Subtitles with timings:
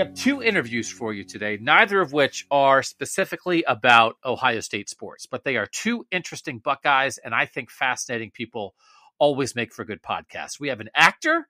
[0.00, 5.26] have two interviews for you today, neither of which are specifically about Ohio State sports,
[5.26, 8.74] but they are two interesting Buckeyes and I think fascinating people
[9.18, 10.58] always make for good podcasts.
[10.58, 11.46] We have an actor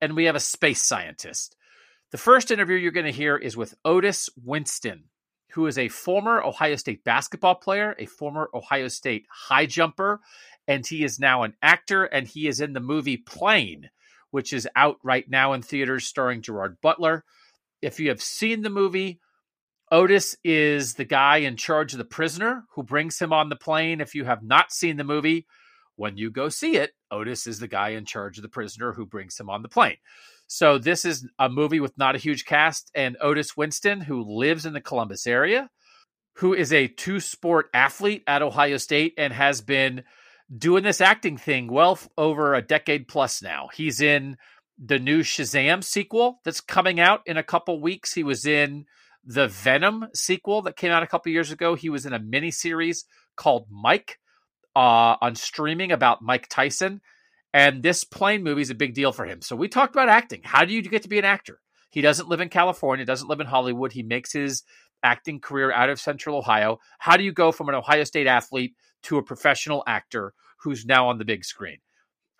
[0.00, 1.56] and we have a space scientist.
[2.10, 5.04] The first interview you're going to hear is with Otis Winston,
[5.52, 10.20] who is a former Ohio State basketball player, a former Ohio State high jumper,
[10.68, 13.90] and he is now an actor and he is in the movie Plane,
[14.30, 17.24] which is out right now in theaters starring Gerard Butler.
[17.84, 19.20] If you have seen the movie,
[19.92, 24.00] Otis is the guy in charge of the prisoner who brings him on the plane.
[24.00, 25.46] If you have not seen the movie,
[25.96, 29.04] when you go see it, Otis is the guy in charge of the prisoner who
[29.04, 29.98] brings him on the plane.
[30.46, 34.64] So this is a movie with not a huge cast, and Otis Winston, who lives
[34.64, 35.68] in the Columbus area,
[36.36, 40.04] who is a two sport athlete at Ohio State and has been
[40.56, 43.68] doing this acting thing well over a decade plus now.
[43.74, 44.36] He's in
[44.78, 48.14] the new Shazam sequel that's coming out in a couple weeks.
[48.14, 48.86] He was in
[49.24, 51.74] the Venom sequel that came out a couple years ago.
[51.74, 53.04] He was in a miniseries
[53.36, 54.18] called Mike
[54.76, 57.00] uh, on streaming about Mike Tyson.
[57.52, 59.40] And this plane movie is a big deal for him.
[59.40, 60.40] So we talked about acting.
[60.42, 61.60] How do you get to be an actor?
[61.90, 63.92] He doesn't live in California, doesn't live in Hollywood.
[63.92, 64.64] He makes his
[65.04, 66.80] acting career out of Central Ohio.
[66.98, 71.08] How do you go from an Ohio State athlete to a professional actor who's now
[71.08, 71.78] on the big screen?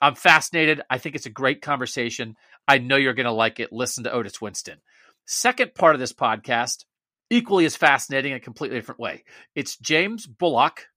[0.04, 0.82] I'm fascinated.
[0.90, 2.36] I think it's a great conversation.
[2.68, 3.72] I know you're going to like it.
[3.72, 4.82] Listen to Otis Winston.
[5.24, 6.84] Second part of this podcast,
[7.30, 9.24] equally as fascinating in a completely different way.
[9.54, 10.88] It's James Bullock.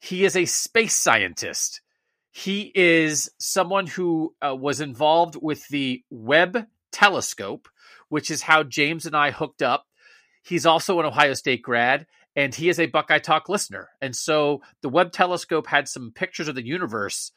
[0.00, 1.82] He is a space scientist.
[2.32, 7.68] He is someone who uh, was involved with the Webb telescope,
[8.08, 9.86] which is how James and I hooked up.
[10.42, 13.90] He's also an Ohio State grad, and he is a Buckeye Talk listener.
[14.00, 17.30] And so the Webb telescope had some pictures of the universe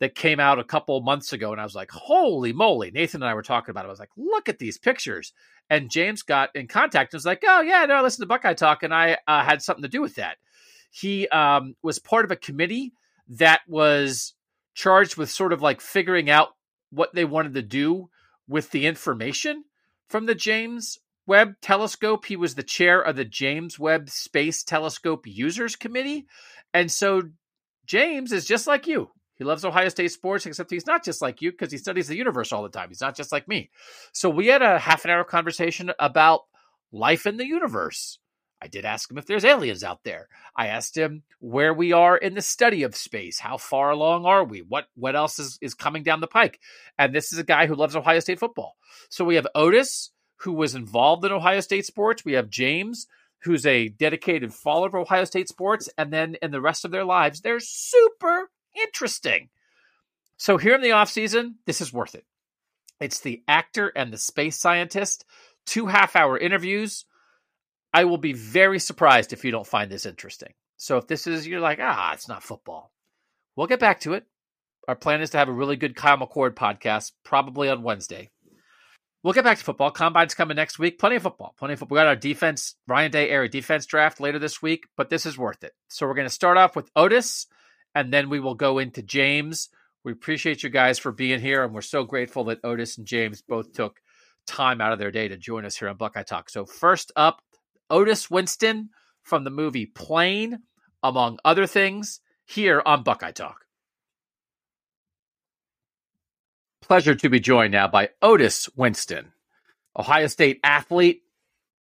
[0.00, 3.28] that came out a couple months ago, and I was like, "Holy moly!" Nathan and
[3.28, 3.88] I were talking about it.
[3.88, 5.32] I was like, "Look at these pictures!"
[5.70, 8.54] And James got in contact and was like, "Oh yeah, no, I listened to Buckeye
[8.54, 10.36] Talk, and I uh, had something to do with that."
[10.90, 12.92] He um, was part of a committee
[13.28, 14.34] that was
[14.74, 16.50] charged with sort of like figuring out
[16.90, 18.08] what they wanted to do
[18.46, 19.64] with the information
[20.08, 22.24] from the James Webb Telescope.
[22.24, 26.26] He was the chair of the James Webb Space Telescope Users Committee.
[26.72, 27.22] And so
[27.86, 29.10] James is just like you.
[29.38, 32.16] He loves Ohio State sports, except he's not just like you because he studies the
[32.16, 32.88] universe all the time.
[32.88, 33.70] He's not just like me.
[34.12, 36.40] So we had a half an hour conversation about
[36.90, 38.18] life in the universe.
[38.60, 40.28] I did ask him if there's aliens out there.
[40.56, 43.38] I asked him where we are in the study of space.
[43.38, 44.60] How far along are we?
[44.60, 46.58] What what else is, is coming down the pike?
[46.98, 48.76] And this is a guy who loves Ohio State football.
[49.10, 52.24] So we have Otis, who was involved in Ohio State sports.
[52.24, 53.06] We have James,
[53.42, 55.88] who's a dedicated follower of Ohio State sports.
[55.96, 58.50] And then in the rest of their lives, they're super
[58.82, 59.48] interesting.
[60.36, 62.24] So here in the off season, this is worth it.
[63.00, 65.24] It's the actor and the space scientist,
[65.66, 67.04] two half hour interviews.
[67.92, 70.52] I will be very surprised if you don't find this interesting.
[70.76, 72.92] So if this is you're like, ah, it's not football.
[73.56, 74.26] We'll get back to it.
[74.86, 78.30] Our plan is to have a really good Kyle McCord podcast, probably on Wednesday.
[79.22, 79.90] We'll get back to football.
[79.90, 80.98] Combine's coming next week.
[80.98, 81.54] Plenty of football.
[81.58, 81.96] Plenty of football.
[81.96, 85.36] We got our defense, Ryan Day area defense draft later this week, but this is
[85.36, 85.72] worth it.
[85.88, 87.46] So we're going to start off with Otis
[87.98, 89.70] and then we will go into James.
[90.04, 93.42] We appreciate you guys for being here, and we're so grateful that Otis and James
[93.42, 94.00] both took
[94.46, 96.48] time out of their day to join us here on Buckeye Talk.
[96.48, 97.42] So, first up,
[97.90, 98.90] Otis Winston
[99.24, 100.60] from the movie Plane,
[101.02, 103.64] among other things, here on Buckeye Talk.
[106.80, 109.32] Pleasure to be joined now by Otis Winston,
[109.98, 111.22] Ohio State athlete,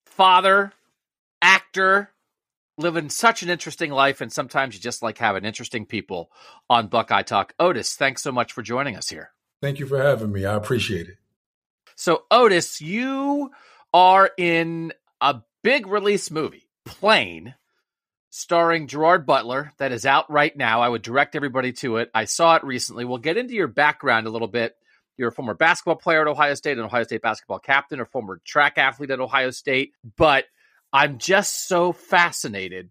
[0.05, 0.71] father,
[1.41, 2.09] actor,
[2.79, 6.31] living such an interesting life, and sometimes you just like having interesting people
[6.69, 7.53] on Buckeye Talk.
[7.59, 9.31] Otis, thanks so much for joining us here.
[9.61, 10.45] Thank you for having me.
[10.45, 11.17] I appreciate it.
[11.95, 13.51] So, Otis, you
[13.93, 17.55] are in a big release movie, Plane,
[18.29, 20.81] starring Gerard Butler, that is out right now.
[20.81, 22.09] I would direct everybody to it.
[22.13, 23.03] I saw it recently.
[23.03, 24.75] We'll get into your background a little bit.
[25.17, 28.39] You're a former basketball player at Ohio State, an Ohio State basketball captain, a former
[28.45, 29.91] track athlete at Ohio State.
[30.15, 30.45] But
[30.91, 32.89] I'm just so fascinated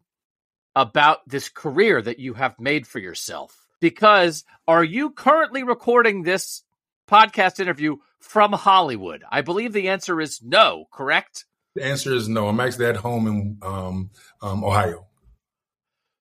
[0.75, 3.67] about this career that you have made for yourself.
[3.81, 6.63] Because are you currently recording this
[7.09, 9.25] podcast interview from Hollywood?
[9.31, 11.45] I believe the answer is no, correct?
[11.75, 12.49] The answer is no.
[12.49, 14.11] I'm actually at home in um,
[14.43, 15.07] um, Ohio.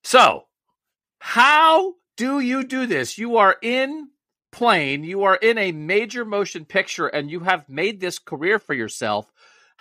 [0.04, 0.44] So,
[1.20, 3.18] how do you do this?
[3.18, 4.10] You are in
[4.52, 8.74] plane, you are in a major motion picture, and you have made this career for
[8.74, 9.32] yourself.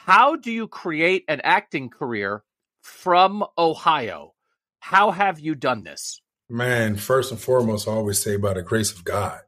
[0.07, 2.45] How do you create an acting career
[2.81, 4.35] from Ohio?
[4.79, 6.23] How have you done this?
[6.49, 9.41] Man, first and foremost, I always say by the grace of God.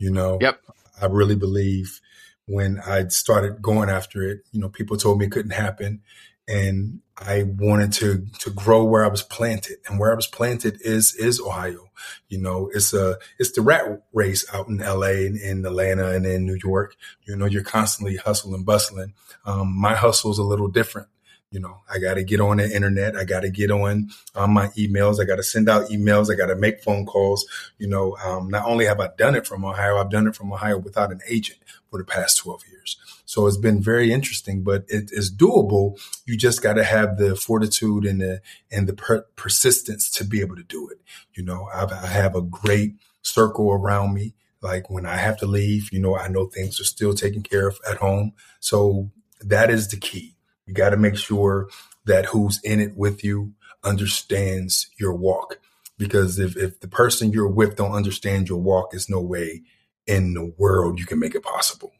[0.00, 0.58] You know, Yep.
[1.00, 2.00] I really believe
[2.46, 6.02] when I started going after it, you know, people told me it couldn't happen.
[6.46, 9.78] And I wanted to to grow where I was planted.
[9.88, 11.90] And where I was planted is is Ohio.
[12.28, 16.26] You know, it's a it's the rat race out in LA and in Atlanta and
[16.26, 16.96] in New York.
[17.24, 19.14] You know, you're constantly hustling, bustling.
[19.44, 21.08] Um, my hustle is a little different.
[21.54, 23.14] You know, I got to get on the internet.
[23.14, 25.20] I got to get on um, my emails.
[25.20, 26.28] I got to send out emails.
[26.28, 27.46] I got to make phone calls.
[27.78, 30.52] You know, um, not only have I done it from Ohio, I've done it from
[30.52, 32.96] Ohio without an agent for the past 12 years.
[33.24, 35.96] So it's been very interesting, but it is doable.
[36.26, 38.40] You just got to have the fortitude and the
[38.72, 41.00] and the per- persistence to be able to do it.
[41.34, 44.34] You know, I've, I have a great circle around me.
[44.60, 47.68] Like when I have to leave, you know, I know things are still taken care
[47.68, 48.32] of at home.
[48.58, 50.33] So that is the key.
[50.66, 51.68] You got to make sure
[52.04, 53.52] that who's in it with you
[53.82, 55.58] understands your walk.
[55.96, 59.62] Because if, if the person you're with don't understand your walk, there's no way
[60.06, 61.92] in the world you can make it possible.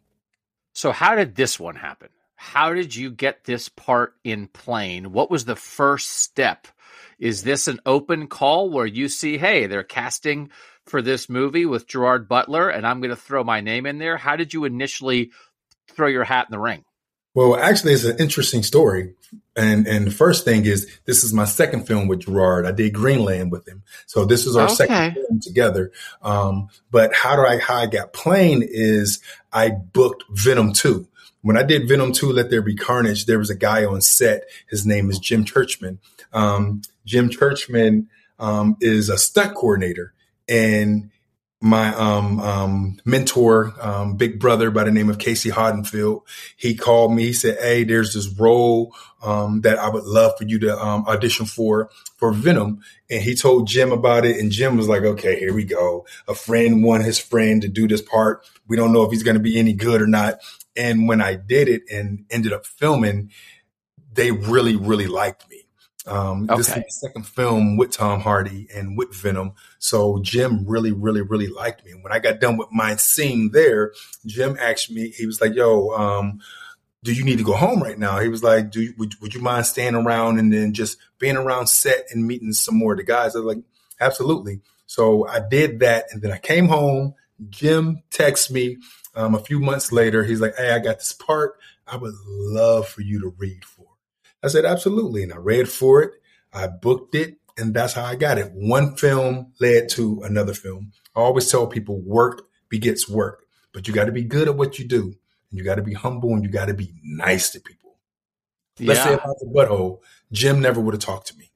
[0.73, 2.09] So, how did this one happen?
[2.35, 5.13] How did you get this part in Plane?
[5.13, 6.67] What was the first step?
[7.19, 10.51] Is this an open call where you see, hey, they're casting
[10.85, 14.17] for this movie with Gerard Butler, and I'm going to throw my name in there?
[14.17, 15.31] How did you initially
[15.89, 16.85] throw your hat in the ring?
[17.35, 19.15] Well, actually, it's an interesting story.
[19.57, 22.67] And and the first thing is this is my second film with Gerard.
[22.67, 24.75] I did Greenland with him, so this is our Okay.
[24.75, 25.93] second film together.
[26.23, 29.21] Um, but how do I how I got playing is
[29.53, 31.07] I booked Venom two.
[31.43, 34.45] When I did Venom two, Let There Be Carnage, there was a guy on set.
[34.69, 35.99] His name is Jim Churchman.
[36.33, 38.09] Um, Jim Churchman
[38.41, 40.15] um, is a stunt coordinator,
[40.49, 41.11] and
[41.65, 46.21] my um, um, mentor, um, big brother by the name of Casey Hoddenfield,
[46.59, 47.25] he called me.
[47.25, 51.07] He said, "Hey, there's this role um, that I would love for you to um,
[51.07, 51.89] audition for
[52.19, 55.65] for Venom." And he told Jim about it, and Jim was like, "Okay, here we
[55.65, 56.05] go.
[56.29, 58.47] A friend wanted his friend to do this part.
[58.69, 60.41] We don't know if he's going to be any good or not."
[60.77, 63.31] And when I did it and ended up filming,
[64.13, 65.64] they really, really liked me.
[66.07, 66.81] Um, This is Okay.
[66.83, 69.53] the second film with Tom Hardy and with Venom.
[69.79, 71.93] So Jim really, really, really liked me.
[71.93, 73.93] And when I got done with my scene there,
[74.27, 76.41] Jim asked me, he was like, yo, um,
[77.03, 78.19] do you need to go home right now?
[78.19, 81.37] He was like, do you, would, would you mind staying around and then just being
[81.37, 83.35] around set and meeting some more of the guys?
[83.35, 83.65] I was like,
[84.01, 84.61] absolutely.
[84.87, 86.07] So I did that.
[86.11, 87.15] And then I came home.
[87.51, 88.79] Jim texts me
[89.15, 90.25] um, a few months later.
[90.25, 91.57] He's like, hey, I got this part
[91.87, 93.63] I would love for you to read.
[94.45, 95.23] I said, absolutely.
[95.23, 96.13] And I read for it.
[96.53, 97.39] I booked it.
[97.57, 98.51] And that's how I got it.
[98.53, 100.93] One film led to another film.
[101.15, 104.79] I always tell people work begets work, but you got to be good at what
[104.79, 105.03] you do.
[105.03, 107.97] And you got to be humble and you got to be nice to people.
[108.81, 109.21] Let's say Yeah.
[109.25, 110.01] I was butthole,
[110.33, 111.53] Jim never would have talked to me.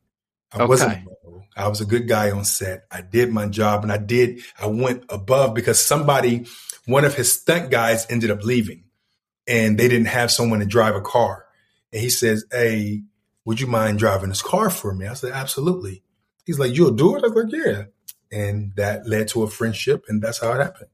[0.52, 1.42] I wasn't a butthole.
[1.56, 2.84] I was a good guy on set.
[2.92, 6.46] I did my job and I did, I went above because somebody,
[6.86, 8.84] one of his stunt guys ended up leaving
[9.48, 11.46] and they didn't have someone to drive a car.
[11.92, 13.02] And he says, Hey,
[13.44, 15.06] would you mind driving this car for me?
[15.06, 16.02] I said, Absolutely.
[16.44, 17.24] He's like, You'll do it?
[17.24, 17.84] I was like, Yeah.
[18.30, 20.90] And that led to a friendship and that's how it happened.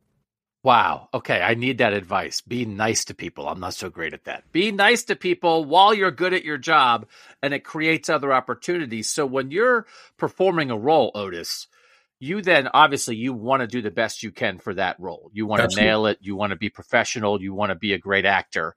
[0.64, 1.10] Wow.
[1.12, 1.42] Okay.
[1.42, 2.40] I need that advice.
[2.40, 3.46] Be nice to people.
[3.46, 4.50] I'm not so great at that.
[4.50, 7.06] Be nice to people while you're good at your job
[7.42, 9.10] and it creates other opportunities.
[9.10, 9.86] So when you're
[10.16, 11.66] performing a role, Otis,
[12.18, 15.30] you then obviously you want to do the best you can for that role.
[15.34, 16.18] You want to nail it.
[16.22, 17.42] You want to be professional.
[17.42, 18.74] You want to be a great actor.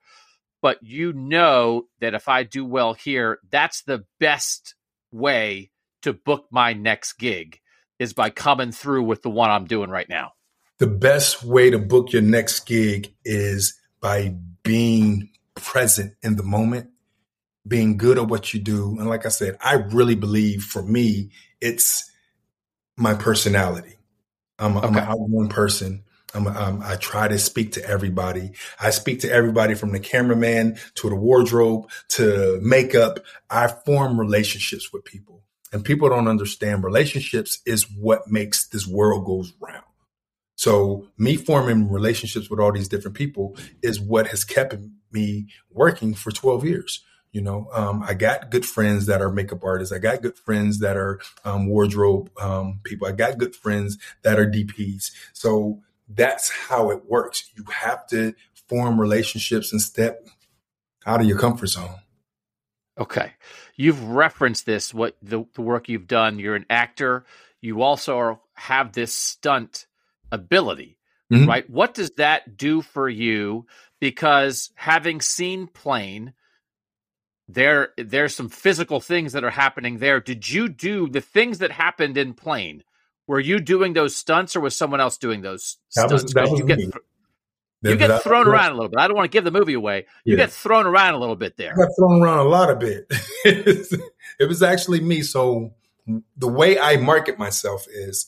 [0.60, 4.74] But you know that if I do well here, that's the best
[5.12, 5.70] way
[6.02, 7.60] to book my next gig
[7.98, 10.32] is by coming through with the one I'm doing right now.
[10.78, 16.90] the best way to book your next gig is by being present in the moment,
[17.66, 18.96] being good at what you do.
[18.98, 22.10] And like I said, I really believe for me, it's
[22.96, 23.96] my personality.
[24.58, 26.04] I'm, a, I'm an outgoing person.
[26.34, 28.52] I'm, um, I try to speak to everybody.
[28.80, 33.20] I speak to everybody from the cameraman to the wardrobe to makeup.
[33.48, 35.42] I form relationships with people
[35.72, 39.84] and people don't understand relationships is what makes this world goes round.
[40.56, 44.74] So me forming relationships with all these different people is what has kept
[45.12, 47.04] me working for 12 years.
[47.30, 49.92] You know, um, I got good friends that are makeup artists.
[49.92, 53.06] I got good friends that are um, wardrobe um, people.
[53.06, 55.12] I got good friends that are DPs.
[55.34, 57.50] So that's how it works.
[57.56, 58.34] You have to
[58.68, 60.26] form relationships and step
[61.06, 61.96] out of your comfort zone.
[62.98, 63.32] Okay.
[63.76, 66.38] You've referenced this, what the, the work you've done.
[66.38, 67.24] You're an actor.
[67.60, 69.86] You also are, have this stunt
[70.32, 70.98] ability,
[71.32, 71.46] Mhm.
[71.46, 71.68] right?
[71.70, 73.66] What does that do for you?
[74.00, 76.34] Because having seen Plane,
[77.48, 80.20] there there's some physical things that are happening there.
[80.20, 82.84] Did you do the things that happened in plane?
[83.28, 86.50] Were you doing those stunts, or was someone else doing those That was- stunts?
[86.50, 86.84] was you get me.
[86.86, 86.94] th-
[87.82, 88.98] you get that- thrown around a little bit.
[88.98, 90.06] I don't want to give the movie away.
[90.24, 90.46] You Yeah.
[90.46, 91.72] get thrown around a little bit there.
[91.72, 93.06] I got thrown around a lot of bit.
[93.44, 95.22] it was actually me.
[95.22, 95.74] So
[96.36, 98.26] the way I market myself is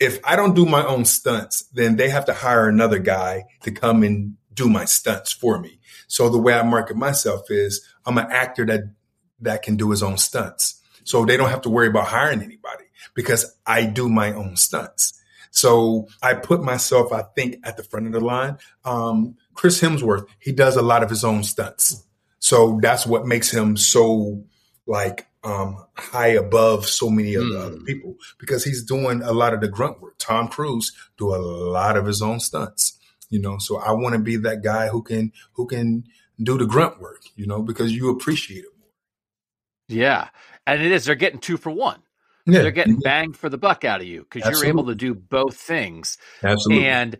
[0.00, 3.70] if I don't do my own stunts, then they have to hire another guy to
[3.70, 5.78] come and do my stunts for me.
[6.08, 8.84] So the way I market myself is I'm an actor that
[9.40, 10.80] that can do his own stunts.
[11.04, 12.83] So they don't have to worry about hiring anybody
[13.14, 15.20] because I do my own stunts.
[15.50, 18.58] So I put myself, I think, at the front of the line.
[18.84, 22.04] Um, Chris Hemsworth, he does a lot of his own stunts.
[22.40, 24.44] So that's what makes him so
[24.86, 27.66] like um, high above so many of the Mm.
[27.66, 30.14] other people because he's doing a lot of the grunt work.
[30.18, 32.98] Tom Cruise do a lot of his own stunts,
[33.30, 33.58] you know.
[33.58, 36.04] So I want to be that guy who can who can
[36.42, 38.88] do the grunt work, you know, because you appreciate it more.
[39.88, 40.28] Yeah,
[40.66, 41.04] and it is.
[41.04, 42.00] They're getting two for one.
[42.46, 45.14] Yeah, They're getting bang for the buck out of you because you're able to do
[45.14, 46.18] both things.
[46.42, 46.86] absolutely.
[46.86, 47.18] And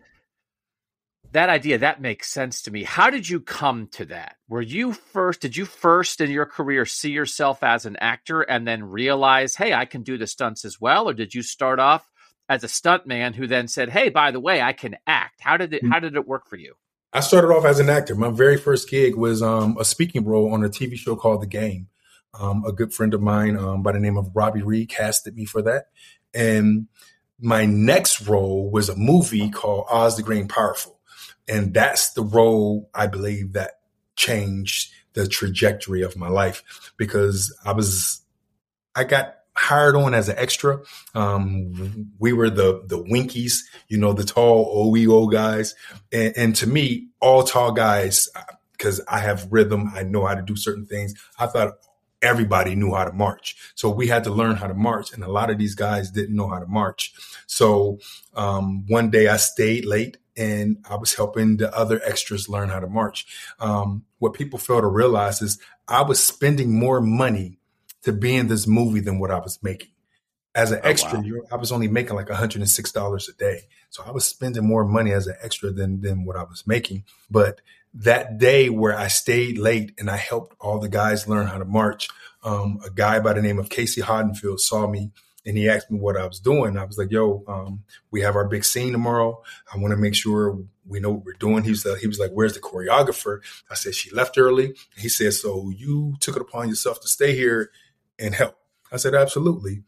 [1.31, 2.83] that idea that makes sense to me.
[2.83, 4.37] How did you come to that?
[4.47, 5.41] Were you first?
[5.41, 9.73] Did you first in your career see yourself as an actor and then realize, hey,
[9.73, 12.09] I can do the stunts as well, or did you start off
[12.47, 15.41] as a stuntman who then said, hey, by the way, I can act?
[15.41, 15.85] How did it?
[15.85, 16.75] How did it work for you?
[17.11, 18.15] I started off as an actor.
[18.15, 21.47] My very first gig was um, a speaking role on a TV show called The
[21.47, 21.87] Game.
[22.39, 25.45] Um, a good friend of mine um, by the name of Robi Reed casted me
[25.45, 25.85] for that.
[26.33, 26.87] And
[27.39, 30.99] my next role was a movie called Oz the Great and Powerful.
[31.47, 33.79] And that's the role I believe that
[34.15, 38.21] changed the trajectory of my life because I was,
[38.95, 40.79] I got hired on as an extra.
[41.13, 45.75] Um, we were the, the Winkies, you know, the tall OEO guys.
[46.11, 48.27] And, and to me, all tall guys,
[48.73, 51.13] because I have rhythm, I know how to do certain things.
[51.39, 51.75] I thought
[52.25, 53.55] everybody knew how to march.
[53.75, 55.13] So we had to learn how to march.
[55.13, 57.13] And a lot of these guys didn't know how to march.
[57.47, 57.99] So
[58.35, 62.79] um, one day I stayed late and I was helping the other extras learn how
[62.79, 63.25] to march.
[63.59, 67.59] Um, what people fail to realize is I was spending more money
[68.03, 69.91] to be in this movie than what I was making.
[70.53, 71.41] As an Oh, extra, wow.
[71.51, 73.61] I was only making like $106 a day.
[73.89, 77.03] So I was spending more money as an extra than, than what I was making.
[77.29, 77.61] But
[77.95, 81.65] that day where I stayed late and I helped all the guys learn how to
[81.65, 82.09] march,
[82.43, 85.11] um, a guy by the name of Casey Hoddenfield saw me
[85.45, 86.77] and he asked me what I was doing.
[86.77, 89.41] I was like, "Yo, um, we have our big scene tomorrow.
[89.71, 92.19] I want to make sure we know what we're doing." He was, uh, he was
[92.19, 96.41] like, "Where's the choreographer?" I said, "She left early." He said, "So you took it
[96.41, 97.71] upon yourself to stay here
[98.17, 98.57] and help?"
[98.91, 99.83] I said, "Absolutely."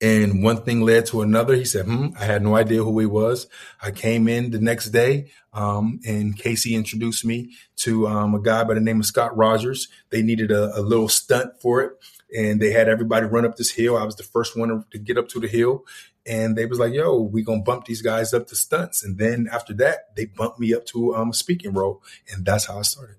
[0.00, 1.54] And one thing led to another.
[1.54, 3.46] He said, hmm, I had no idea who he was.
[3.82, 8.64] I came in the next day, um, and Casey introduced me to um, a guy
[8.64, 9.88] by the name of Scott Rogers.
[10.08, 11.92] They needed a, a little stunt for it,
[12.34, 13.98] and they had everybody run up this hill.
[13.98, 15.84] I was the first one to, get up to the hill,
[16.24, 19.48] and they was like, "Yo, we gonna bump these guys up to stunts." And then
[19.52, 22.02] after that, they bumped me up to um, a speaking role,
[22.32, 23.16] and that's how I started.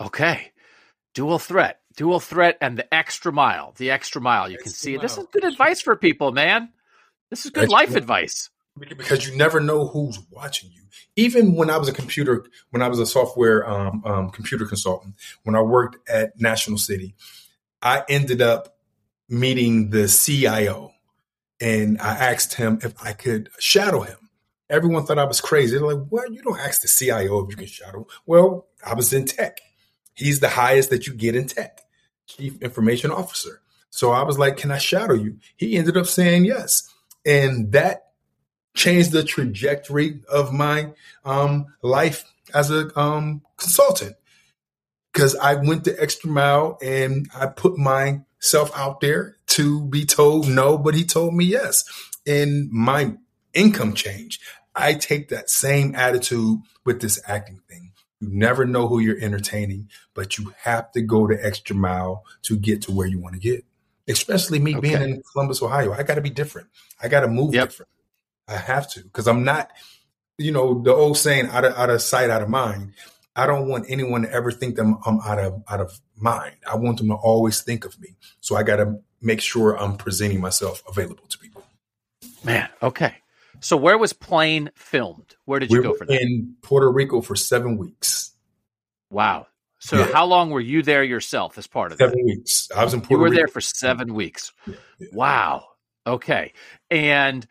[0.00, 0.52] Okay.
[1.14, 3.74] Dual threat, dual threat, and the extra mile.
[3.76, 4.48] The extra mile.
[4.48, 6.70] You can Extra see this is good advice for people, man.
[7.28, 7.98] This is good Extra life mile.
[7.98, 8.50] advice.
[8.78, 10.82] because you never know who's watching you.
[11.16, 15.14] Even when I was a computer, when I was a software um, um, computer consultant,
[15.42, 17.14] when I worked at National City,
[17.82, 18.76] I ended up
[19.28, 20.92] meeting the CIO,
[21.60, 24.16] and I asked him if I could shadow him.
[24.70, 25.76] Everyone thought I was crazy.
[25.76, 29.12] They're like, "Well, you don't ask the CIO if you can shadow." Well, I was
[29.12, 29.58] in tech.
[30.14, 31.80] He's the highest that you get in tech,
[32.28, 33.60] Chief Information Officer.
[33.90, 36.94] So I was like, "Can I shadow you?" He ended up saying yes,
[37.26, 38.12] and that
[38.74, 40.92] changed the trajectory of my
[41.24, 44.14] um, life as a um, consultant
[45.12, 50.48] because I went the extra mile and I put myself out there to be told
[50.48, 51.84] no, but he told me yes.
[52.26, 53.14] And my
[53.52, 54.40] income changed.
[54.74, 57.92] I take that same attitude with this acting thing.
[58.20, 62.56] You never know who you're entertaining, but you have to go the extra mile to
[62.56, 63.64] get to where you want to get.
[64.08, 65.92] Especially me being in Columbus, Ohio.
[65.92, 66.68] I got to be different.
[67.00, 67.68] I got to move Yep.
[67.68, 67.90] different.
[68.48, 69.70] I have to because I'm not,
[70.38, 72.94] you know, the old saying out of out of sight, out of mind.
[73.36, 76.56] I don't want anyone to ever think that I'm, I'm out of out of mind.
[76.68, 78.16] I want them to always think of me.
[78.40, 81.62] So I got to make sure I'm presenting myself available to people.
[82.42, 83.16] Man, okay.
[83.60, 85.36] So where was Plane filmed?
[85.44, 86.20] Where did you we go for that?
[86.20, 88.32] in Puerto Rico for seven weeks.
[89.10, 89.46] Wow.
[89.80, 90.12] So Yeah.
[90.12, 92.10] how long were you there yourself as part of that?
[92.10, 92.68] Seven weeks.
[92.76, 93.14] I was in Puerto.
[93.14, 93.36] You were Rico.
[93.36, 94.52] there for seven weeks.
[94.66, 94.74] Yeah.
[95.12, 95.64] Wow.
[96.06, 96.52] Okay.
[96.90, 97.46] And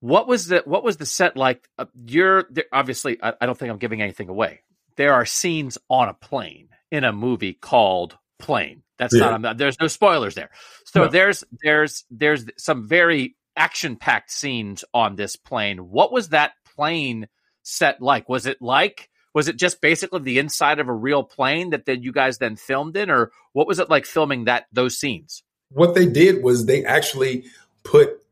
[0.00, 1.68] what was the what was the set like?
[1.78, 3.18] Uh, you're there, obviously.
[3.22, 4.60] I, I don't think I'm giving anything away.
[4.96, 6.68] There are scenes on a plane.
[6.90, 8.82] in a movie called Plane.
[8.96, 9.36] That's Yeah.
[9.36, 9.58] not.
[9.58, 10.48] There's no spoilers there.
[10.86, 11.08] So No.
[11.10, 15.90] there's there's there's some very action packed scenes on this plane.
[15.90, 17.28] What was that plane
[17.62, 18.28] set like?
[18.28, 19.10] Was it like?
[19.34, 22.56] Was it just basically the inside of a real plane that then you guys then
[22.56, 25.42] filmed in, or what was it like filming that those scenes?
[25.70, 27.46] what they did was they actually
[27.84, 28.22] put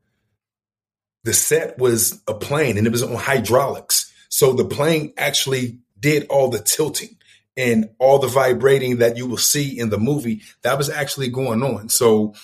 [1.24, 4.12] the set was a plane and it was on hydraulics.
[4.28, 7.16] So the plane actually did all the tilting
[7.56, 10.42] and all the vibrating that you will see in the movie.
[10.62, 11.88] That was actually going on.
[11.88, 12.34] So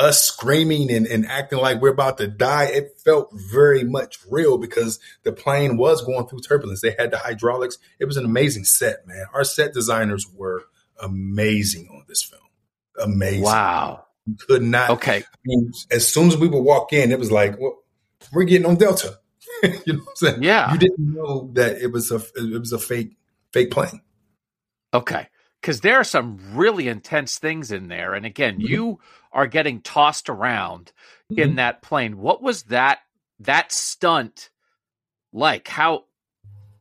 [0.00, 4.56] us screaming and, and acting like we're about to die, it felt very much real
[4.56, 6.80] because the plane was going through turbulence.
[6.80, 7.78] They had the hydraulics.
[7.98, 9.26] It was an amazing set, man.
[9.34, 10.64] Our set designers were
[11.02, 12.40] amazing on this film.
[13.00, 13.42] Amazing.
[13.42, 14.06] Wow.
[14.26, 14.90] You could not.
[14.90, 15.18] Okay.
[15.18, 17.78] I mean, as soon as we would walk in, it was like, well,
[18.32, 19.18] we're getting on Delta.
[19.62, 20.42] you know what I'm saying?
[20.42, 20.72] Yeah.
[20.72, 23.16] You didn't know that it was a it was a fake
[23.52, 24.00] fake plane.
[24.94, 25.28] Okay.
[25.60, 28.14] Because there are some really intense things in there.
[28.14, 28.68] And again, Mhm.
[28.68, 29.00] you
[29.32, 30.92] are getting tossed around
[31.30, 31.56] in mm-hmm.
[31.56, 32.18] that plane.
[32.18, 32.98] What was that
[33.40, 34.50] that stunt
[35.32, 35.68] like?
[35.68, 36.04] How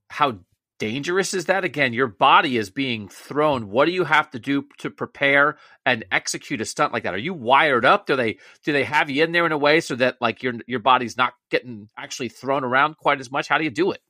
[0.09, 0.39] how
[0.79, 1.63] dangerous is that?
[1.63, 3.69] Again, your body is being thrown.
[3.69, 7.13] What do you have to do to prepare and execute a stunt like that?
[7.13, 8.07] Are you wired up?
[8.07, 10.53] Do they do they have you in there in a way so that like your
[10.65, 13.47] your body's not getting actually thrown around quite as much?
[13.47, 14.01] How do you do it?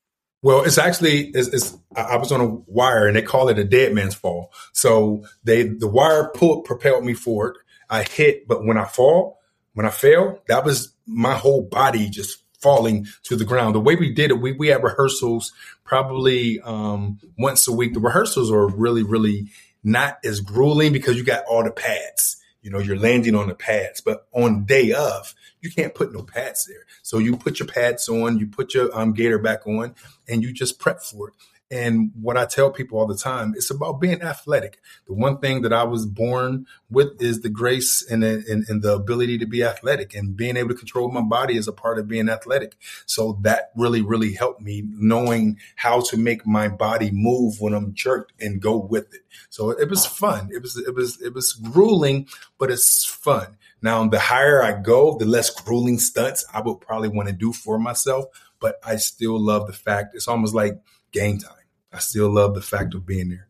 [0.41, 3.59] Well, it's actually it's, it's I I was on a wire and they call it
[3.59, 4.53] a dead man's fall.
[4.71, 7.57] So they the wire pulled propelled me forward.
[7.89, 9.39] I hit, but when I fall,
[9.73, 13.75] when I fell, that was my whole body just falling to the ground.
[13.75, 15.53] The way we did it, we we had rehearsals
[15.83, 17.93] probably um, once a week.
[17.93, 19.49] The rehearsals are really really
[19.83, 22.37] not as grueling because you got all the pads.
[22.61, 26.23] You know, you're landing on the pads, but on day of, you can't put no
[26.23, 26.83] pads there.
[27.01, 29.95] So you put your pads on, you put your um, gator back on,
[30.27, 31.33] and you just prep for it.
[31.71, 34.79] And what I tell people all the time, it's about being athletic.
[35.05, 38.81] The one thing that I was born with is the grace and the, and, and
[38.81, 41.99] the ability to be athletic and being able to control my body is a part
[41.99, 42.75] of being athletic.
[43.05, 47.93] So that really, really helped me knowing how to make my body move when I'm
[47.93, 49.21] jerked and go with it.
[49.49, 50.49] So it was fun.
[50.51, 52.27] It was, it was, it was grueling,
[52.57, 53.57] but it's fun.
[53.81, 57.53] Now, the higher I go, the less grueling stunts I would probably want to do
[57.53, 58.25] for myself.
[58.59, 61.53] But I still love the fact it's almost like game time.
[61.91, 63.47] I still love the fact of being there.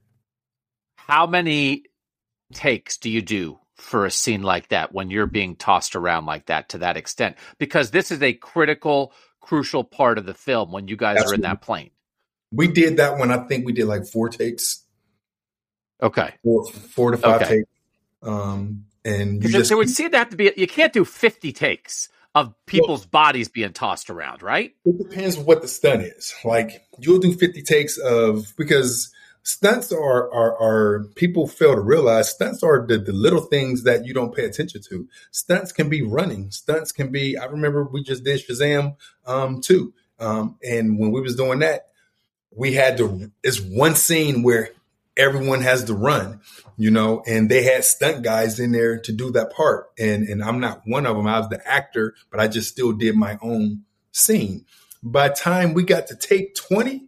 [0.98, 1.84] How many
[2.54, 6.46] takes do you do for a scene like that when you're being tossed around like
[6.48, 7.36] that to that extent?
[7.58, 11.42] Because this is a critical, crucial part of the film when you guys are in
[11.42, 11.92] that plane.
[12.52, 13.32] We did that one.
[13.32, 14.84] I think we did like four takes,
[16.02, 16.34] Okay.
[16.44, 17.56] four, four to five Okay.
[17.58, 17.70] takes.
[18.24, 21.52] Um, and you just there would seem to have to be, you can't do 50
[21.54, 24.74] takes of people's bodies being tossed around, right?
[24.86, 26.34] It depends what the stunt is.
[26.44, 29.12] Like you'll do 50 takes of because
[29.44, 34.06] stunts are are are people fail to realize stunts are the, the little things that
[34.06, 35.08] you don't pay attention to.
[35.32, 36.52] Stunts can be running.
[36.52, 39.94] Stunts can be I remember we just did Shazam um too.
[40.20, 41.88] Um and when we was doing that,
[42.56, 44.70] we had to it's one scene where
[45.20, 46.40] everyone has to run,
[46.78, 49.88] you know, and they had stunt guys in there to do that part.
[50.00, 51.28] And and I'm not one of them.
[51.28, 54.66] I was the actor, but I just still did my own scene.
[55.04, 57.08] By time we got to take 20,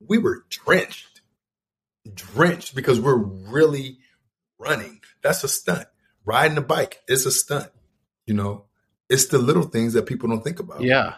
[0.00, 1.20] we were drenched.
[2.14, 3.98] Drenched because we're really
[4.58, 5.00] running.
[5.22, 5.86] That's a stunt.
[6.24, 7.70] Riding a bike is a stunt.
[8.24, 8.64] You know,
[9.08, 10.82] it's the little things that people don't think about.
[10.82, 11.16] Yeah.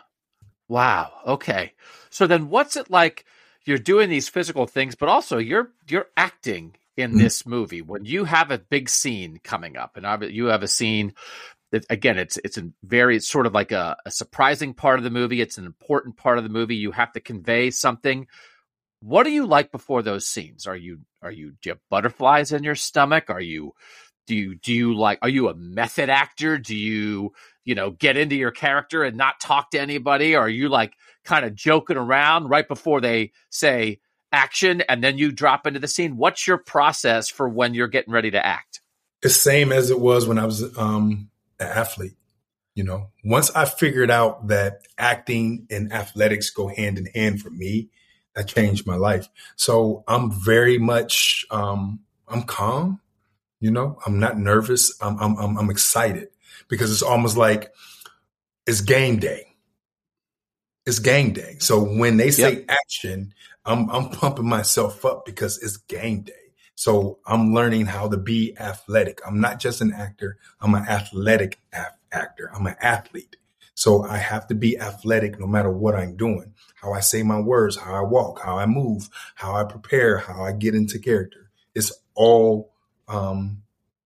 [0.68, 1.12] Wow.
[1.26, 1.74] Okay.
[2.10, 3.24] So then what's it like
[3.66, 7.18] you're doing these physical things but also you're you're acting in Mhm.
[7.18, 7.82] this movie.
[7.82, 11.14] When you have a big scene coming up and you have a scene
[11.72, 15.04] that again it's it's a very it's sort of like a, a surprising part of
[15.04, 15.40] the movie.
[15.40, 16.76] It's an important part of the movie.
[16.76, 18.26] You have to convey something.
[19.00, 20.66] What do you like before those scenes?
[20.66, 23.30] Are you are you do you have butterflies in your stomach?
[23.30, 23.72] Are you
[24.26, 27.32] do you do you like are you a method actor do you
[27.64, 30.94] you know get into your character and not talk to anybody or are you like
[31.24, 33.98] kind of joking around right before they say
[34.32, 38.12] action and then you drop into the scene what's your process for when you're getting
[38.12, 38.80] ready to act
[39.22, 42.16] It's same as it was when I was um, an athlete.
[42.74, 47.50] You know, once I figured out that acting and athletics go hand in hand for
[47.50, 47.88] me,
[48.34, 49.28] that changed my life.
[49.56, 53.00] So I'm very much, um, I'm calm.
[53.60, 54.96] You know, I'm not nervous.
[55.02, 56.28] I'm, I'm, I'm, I'm excited
[56.68, 57.72] because it's almost like
[58.66, 59.46] it's game day.
[60.86, 61.56] It's game day.
[61.60, 66.32] So when they say action, I'm, I'm pumping myself up because it's game day.
[66.74, 69.20] So I'm learning how to be athletic.
[69.26, 70.38] I'm not just an actor.
[70.60, 72.50] I'm an athletic af- actor.
[72.54, 73.36] I'm an athlete.
[73.74, 76.54] So I have to be athletic no matter what I'm doing.
[76.76, 80.42] How I say my words, how I walk, how I move, how I prepare, how
[80.42, 81.50] I get into character.
[81.74, 82.69] It's all
[83.10, 83.62] um,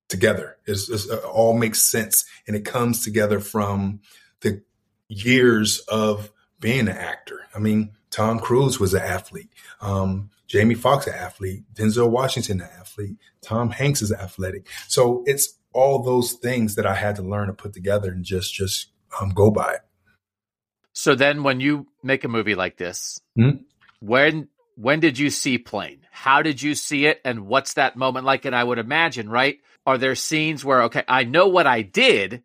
[0.08, 0.56] together.
[0.66, 4.00] It's, it's, it all makes sense, and it comes together from
[4.40, 4.62] the
[5.08, 7.40] years of being an actor.
[7.54, 9.50] I mean, Tom Cruise was an athlete.
[9.80, 11.64] Um, Jamie Foxx, an athlete.
[11.74, 13.16] Denzel Washington, an athlete.
[13.42, 14.66] Tom Hanks is athletic.
[14.88, 18.54] So it's all those things that I had to learn to put together and just
[18.54, 18.88] just
[19.20, 19.78] um, go by.
[20.92, 23.62] So then, when you make a movie like this, hmm?
[24.00, 26.00] when when did you see Plane?
[26.10, 28.44] How did you see it, and what's that moment like?
[28.44, 29.58] And I would imagine, right?
[29.87, 32.42] Are there scenes where okay, I know what I did,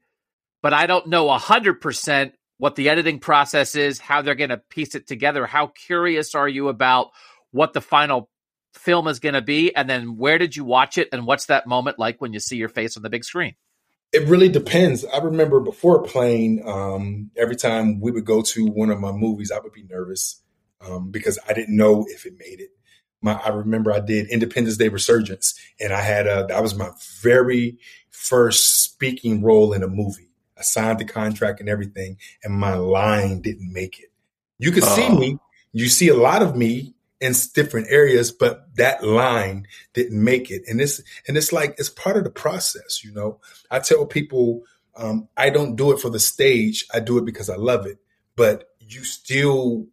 [0.62, 4.58] but I don't know hundred percent what the editing process is, how they're going to
[4.58, 5.46] piece it together.
[5.46, 7.12] How curious are you about
[7.52, 8.30] what the final
[8.74, 9.74] film is going to be?
[9.74, 11.08] And then where did you watch it?
[11.14, 13.56] And what's that moment like when you see your face on the big screen?
[14.12, 15.06] It really depends.
[15.06, 19.52] I remember before Plane, um, every time we would go to one of my movies,
[19.52, 20.42] I would be nervous
[20.82, 22.72] um, because I didn't know if it made it.
[23.22, 26.92] My, I remember I did Independence Day Resurgence, and I had a, that was my
[27.22, 27.78] very
[28.10, 33.42] first speaking role in a movie I signed the contract and everything, and my line
[33.42, 34.12] didn't make it.
[34.58, 35.40] You could see me.
[35.72, 40.64] You see a lot of me in different areas, but that line didn't make it.
[40.68, 43.40] And it's and it's like it's part of the process, you know.
[43.72, 44.64] I tell people
[44.98, 46.86] um, I don't do it for the stage.
[46.94, 48.00] I do it because I love it.
[48.36, 49.88] But you still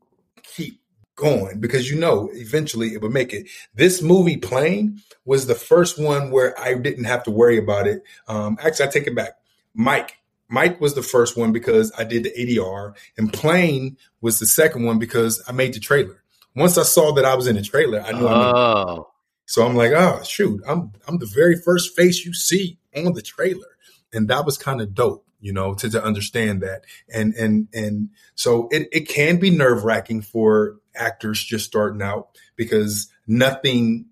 [0.54, 0.80] keep
[1.14, 3.48] going because you know eventually it will make it.
[3.74, 8.02] This movie, Plane, was the first one where I didn't have to worry about it.
[8.28, 9.38] Um, actually, I take it back.
[9.74, 14.46] Mike Mike was the first one because I did the ADR, and Plane was the
[14.46, 16.22] second one because I made the trailer.
[16.54, 18.28] Once I saw that I was in the trailer, I knew.
[18.28, 19.08] Oh.
[19.08, 19.12] I
[19.48, 23.22] so I'm like, oh shoot, I'm I'm the very first face you see on the
[23.22, 23.76] trailer,
[24.12, 26.82] and that was kind of dope, you know, to, to understand that.
[27.12, 32.28] And and and so it it can be nerve wracking for actors just starting out
[32.56, 34.06] because nothing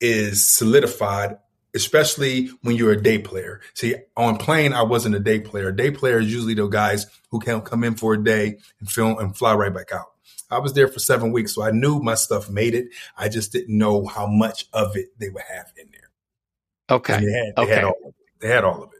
[0.00, 1.36] is solidified
[1.74, 3.60] especially when you're a day player.
[3.74, 5.72] See, on plane, I wasn't a day player.
[5.72, 9.18] Day player is usually the guys who can come in for a day and film
[9.18, 10.06] and fly right back out.
[10.50, 12.88] I was there for seven weeks, so I knew my stuff made it.
[13.16, 16.96] I just didn't know how much of it they would have in there.
[16.96, 17.24] Okay.
[17.24, 17.74] They had, they okay.
[17.74, 18.14] Had all of it.
[18.40, 18.99] They had all of it.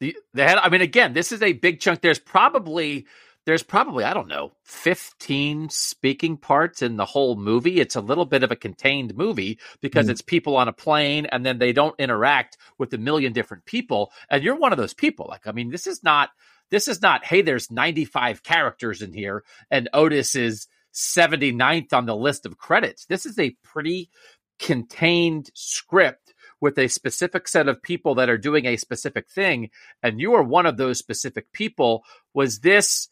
[0.00, 0.58] They had.
[0.58, 2.00] I mean, again, this is a big chunk.
[2.00, 3.06] There's probably
[3.46, 7.80] there's probably I don't know 15 speaking parts in the whole movie.
[7.80, 10.10] It's a little bit of a contained movie because mm.
[10.10, 14.12] it's people on a plane and then they don't interact with a million different people.
[14.30, 15.26] And you're one of those people.
[15.28, 16.30] Like I mean, this is not
[16.70, 22.16] this is not hey, there's 95 characters in here and Otis is 79th on the
[22.16, 23.06] list of credits.
[23.06, 24.10] This is a pretty
[24.58, 29.70] contained script with a specific set of people that are doing a specific thing
[30.02, 33.08] and you are one of those specific people was this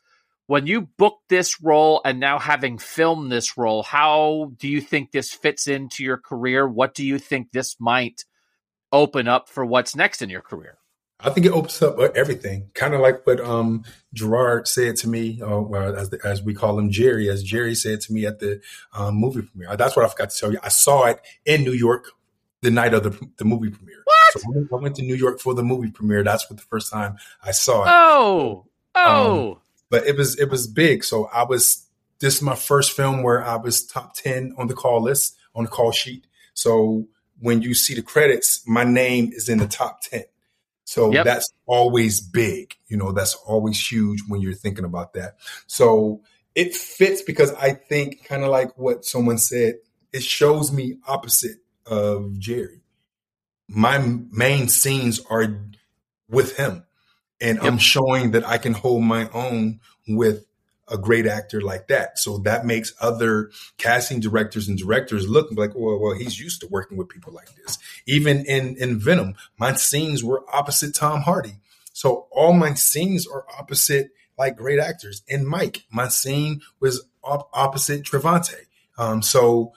[0.48, 5.12] when you booked this role and now having filmed this role, how do you think
[5.12, 6.66] this fits into your career?
[6.66, 8.24] What do you think this might
[8.90, 10.78] open up for what's next in your career?
[11.20, 13.84] I think it opens up everything, kind of like what um,
[14.14, 18.00] Gerard said to me, uh, as, the, as we call him Jerry, as Jerry said
[18.02, 18.60] to me at the
[18.94, 19.76] um, movie premiere.
[19.76, 20.60] That's what I forgot to tell you.
[20.62, 22.12] I saw it in New York
[22.60, 24.02] the night of the, the movie premiere.
[24.04, 24.42] What?
[24.42, 26.24] So I went to New York for the movie premiere.
[26.24, 27.88] That's what the first time I saw it.
[27.90, 29.50] Oh, oh.
[29.52, 31.04] Um, but it was it was big.
[31.04, 31.86] So I was
[32.20, 35.64] this is my first film where I was top ten on the call list on
[35.64, 36.26] the call sheet.
[36.54, 37.06] So
[37.40, 40.24] when you see the credits, my name is in the top ten.
[40.84, 41.24] So yep.
[41.24, 42.74] that's always big.
[42.88, 45.36] You know, that's always huge when you're thinking about that.
[45.66, 46.22] So
[46.54, 49.76] it fits because I think kind of like what someone said,
[50.12, 52.82] it shows me opposite of Jerry.
[53.68, 55.46] My main scenes are
[56.28, 56.84] with him
[57.40, 57.64] and yep.
[57.64, 60.44] I'm showing that I can hold my own with
[60.90, 62.18] a great actor like that.
[62.18, 66.66] So that makes other casting directors and directors look like, well, well, he's used to
[66.66, 67.78] working with people like this.
[68.06, 71.56] Even in in Venom, my scenes were opposite Tom Hardy.
[71.92, 75.22] So all my scenes are opposite like great actors.
[75.28, 78.66] And Mike, my scene was op- opposite Trevante.
[78.96, 79.72] Um, so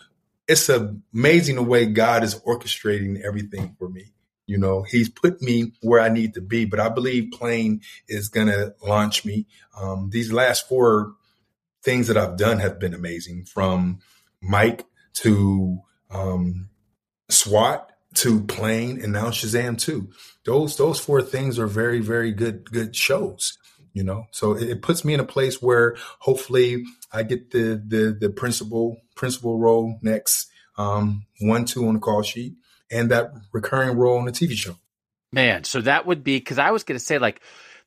[0.52, 4.14] it's amazing the way God is orchestrating everything for me.
[4.46, 8.28] You know, he's put me where I need to be, but I believe Plane is
[8.28, 9.48] going to launch me.
[9.80, 11.14] Um, these last four
[11.84, 14.00] things that I've done have been amazing from
[14.42, 14.84] Mike
[15.14, 16.70] to um,
[17.30, 20.10] SWAT to Plane and now Shazam 2.
[20.46, 23.58] Those, those four things are very, very good, good shows
[23.94, 27.82] you know so it, it, puts me in a place where hopefully i get the
[27.86, 32.54] the the principal principal role next um one two on the call sheet
[32.92, 34.76] and that recurring role on the TV show.
[35.32, 37.42] Man, so that would be because I was going to say, like,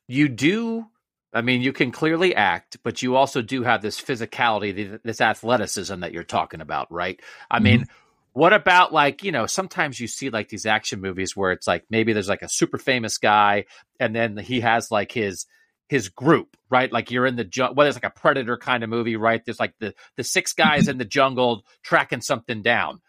[0.07, 0.87] you do.
[1.31, 5.99] I mean, you can clearly act, but you also do have this physicality, this athleticism
[5.99, 7.19] that you're talking about, right?
[7.51, 7.63] I mm-hmm.
[7.63, 7.85] mean,
[8.31, 11.85] What about like, you know, sometimes you see like these action movies where it's like
[11.89, 13.63] maybe there's like a super famous guy
[13.97, 15.45] and then he has like his
[15.87, 16.91] his group, right?
[16.91, 19.43] Like you're in the jungle, well, it's like a predator kind of movie, right?
[19.43, 23.01] There's like the the six guys in the jungle tracking something down.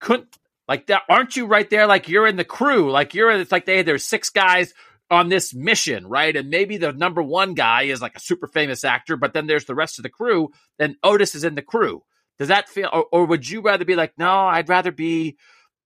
[0.00, 0.36] Couldn't
[0.68, 3.66] like that aren't you right there like you're in the crew, like you're it's like
[3.66, 4.74] they there's six guys
[5.10, 6.34] on this mission, right?
[6.34, 9.66] And maybe the number one guy is like a super famous actor, but then there's
[9.66, 12.02] the rest of the crew, then Otis is in the crew.
[12.38, 15.36] Does that feel, or, or would you rather be like, no, I'd rather be,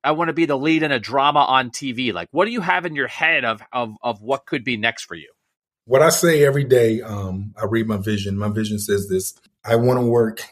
[0.05, 2.13] I want to be the lead in a drama on TV?
[2.13, 5.05] Like, what do you have in your head of of of what could be next
[5.05, 5.33] for you?
[5.87, 8.37] What I say every day, um, I read my vision.
[8.37, 10.43] My vision says this: I want to work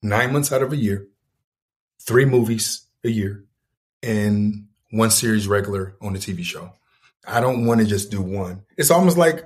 [0.00, 1.08] nine months out of a year,
[2.00, 3.44] three movies a year,
[4.00, 6.72] and one series regular on a TV show.
[7.26, 8.62] I don't want to just do one.
[8.76, 9.44] It's almost like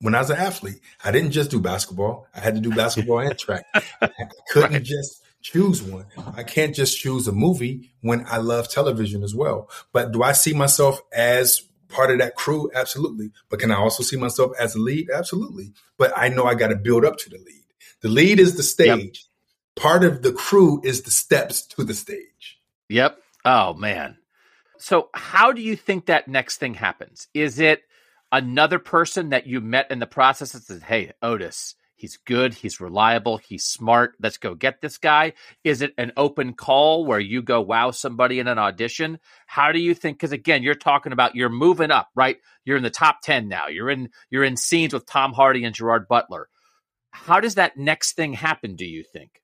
[0.00, 2.26] when I was an athlete, I didn't just do basketball.
[2.34, 3.64] I had to do basketball and track.
[4.02, 4.10] I
[4.50, 4.82] couldn't right.
[4.82, 6.06] just choose one.
[6.36, 9.70] I can't just choose a movie when I love television as well.
[9.92, 11.62] But do I see myself as
[11.94, 12.70] part of that crew?
[12.74, 13.30] Absolutely.
[13.48, 15.10] But can I also see myself as a lead?
[15.10, 15.72] Absolutely.
[15.96, 17.64] But I know I got to build up to the lead.
[18.02, 19.24] The lead is the stage.
[19.76, 19.82] Yep.
[19.82, 22.60] Part of the crew is the steps to the stage.
[22.88, 23.18] Yep.
[23.44, 24.18] Oh man.
[24.78, 27.28] So how do you think that next thing happens?
[27.32, 27.82] Is it
[28.30, 31.74] another person that you met in the process that says, Hey, Otis,
[32.04, 35.32] he's good, he's reliable, he's smart, let's go get this guy?
[35.64, 39.18] Is it an open call where you go wow somebody in an audition?
[39.46, 42.36] How do you think because again, you're talking about you're moving up, right?
[42.66, 43.68] You're in the top 10 now.
[43.68, 46.50] You're in you're in scenes with Tom Hardy and Gerard Butler.
[47.10, 49.40] How does that next thing happen, do you think?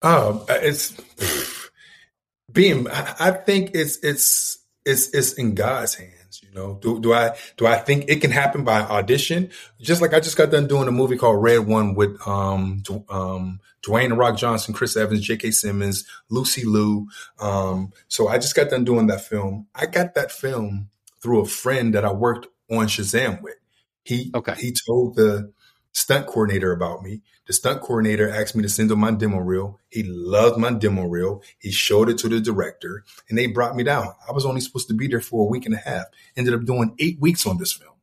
[0.00, 0.92] Um, it's
[2.52, 6.17] being I think it's it's it's it's in God's hands
[6.58, 9.50] know, do, do I do I think it can happen by audition?
[9.80, 13.60] Just like I just got done doing a movie called Red One with um, um,
[13.82, 15.52] Dwayne Rock Johnson, Chris Evans, J.K.
[15.52, 17.08] Simmons, Lucy Liu.
[17.40, 19.66] Um, so I just got done doing that film.
[19.74, 20.90] I got that film
[21.22, 23.56] through a friend that I worked on Shazam with.
[24.02, 24.54] He okay.
[24.58, 25.52] he told the
[25.98, 27.22] stunt coordinator about me.
[27.46, 29.80] The stunt coordinator asked me to send him my demo reel.
[29.90, 31.42] He loved my demo reel.
[31.58, 34.12] He showed it to the director and they brought me down.
[34.28, 36.06] I was only supposed to be there for a week and a half.
[36.36, 37.94] Ended up doing eight weeks on this film.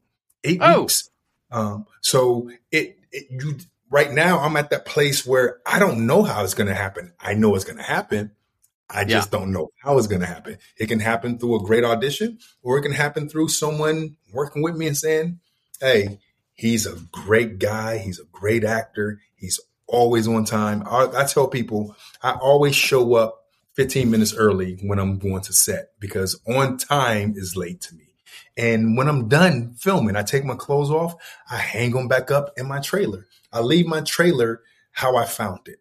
[0.44, 0.82] Eight oh.
[0.82, 1.10] weeks.
[1.52, 3.58] Um, so it, it, you,
[3.90, 7.14] right now I'm at that place where I don't know how it's going to happen.
[7.20, 8.32] I know it's going to happen.
[8.90, 9.40] I just yeah.
[9.40, 10.58] don't know how it's going to happen.
[10.78, 14.76] It can happen through a great audition or it can happen through someone working with
[14.76, 15.40] me and saying,
[15.80, 16.20] Hey,
[16.56, 17.98] He's a great guy.
[17.98, 19.20] He's a great actor.
[19.36, 20.84] He's always on time.
[20.88, 25.54] I, I, tell people I always show up 15 minutes early when I'm going to
[25.54, 28.06] set because on time is late to me.
[28.58, 31.16] And when I'm done filming, I take my clothes off,
[31.52, 33.28] I hang them back up in my trailer.
[33.52, 35.80] I leave my trailer how I found it.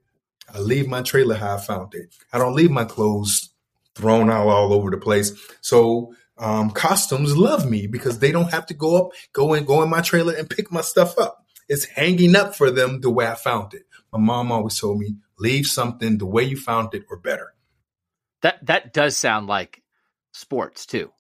[0.52, 2.14] I leave my trailer how I found it.
[2.32, 3.50] I don't leave my clothes
[3.94, 5.32] thrown out all over the place.
[5.60, 9.83] So um, costumes love me because they don't have to go up, go and go
[9.83, 11.44] in my trailer and pick my stuff up.
[11.68, 13.85] It's hanging up for them the way I found it.
[14.12, 17.55] My mom always told me, leave something the way you found it or better.
[18.42, 19.83] That that does sound like
[20.33, 21.11] sports too.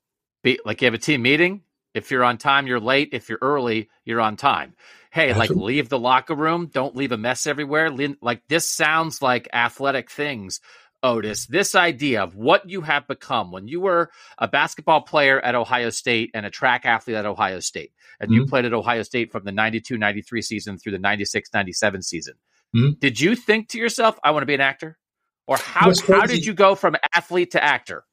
[0.42, 1.62] Be, like you have a team meeting.
[1.94, 3.10] If you're on time, you're late.
[3.12, 4.74] If you're early, you're on time.
[5.10, 5.56] Hey, Absolutely.
[5.56, 6.66] like leave the locker room.
[6.66, 7.90] Don't leave a mess everywhere.
[8.20, 10.60] Like this sounds like athletic things
[11.04, 15.54] Otis, this idea of what you have become when you were a basketball player at
[15.54, 18.40] Ohio State and a track athlete at Ohio State, and mm-hmm.
[18.40, 22.34] you played at Ohio State from the 92 93 season through the 96 97 season.
[22.74, 22.92] Mm-hmm.
[22.98, 24.98] Did you think to yourself, I want to be an actor?
[25.46, 28.04] Or how, how did you go from athlete to actor?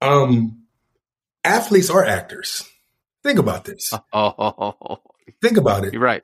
[0.00, 0.64] Um,
[1.44, 2.68] athletes are actors.
[3.22, 3.92] Think about this.
[4.12, 4.98] Oh,
[5.40, 5.92] think about it.
[5.92, 6.22] You're right.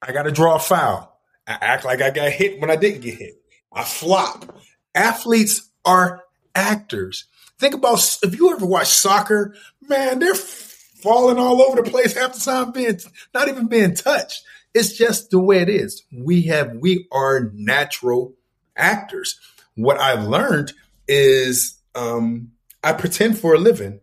[0.00, 1.18] I got to draw a foul.
[1.46, 3.34] I act like I got hit when I didn't get hit.
[3.72, 4.60] I flop.
[4.94, 7.24] Athletes are actors.
[7.58, 9.54] Think about if you ever watch soccer,
[9.88, 12.98] man, they're falling all over the place half the time, being
[13.34, 14.42] not even being touched.
[14.74, 16.02] It's just the way it is.
[16.12, 18.34] We have we are natural
[18.76, 19.38] actors.
[19.74, 20.72] What I've learned
[21.06, 22.52] is um,
[22.82, 24.00] I pretend for a living.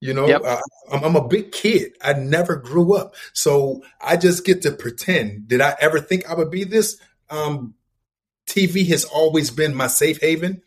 [0.00, 0.42] You know, yep.
[0.44, 0.60] uh,
[0.92, 1.92] I'm, I'm, a big kid.
[2.02, 5.48] I never grew up, so I just get to pretend.
[5.48, 7.00] Did I ever think I would be this?
[7.30, 7.74] Um,
[8.46, 10.62] TV has always been my safe haven.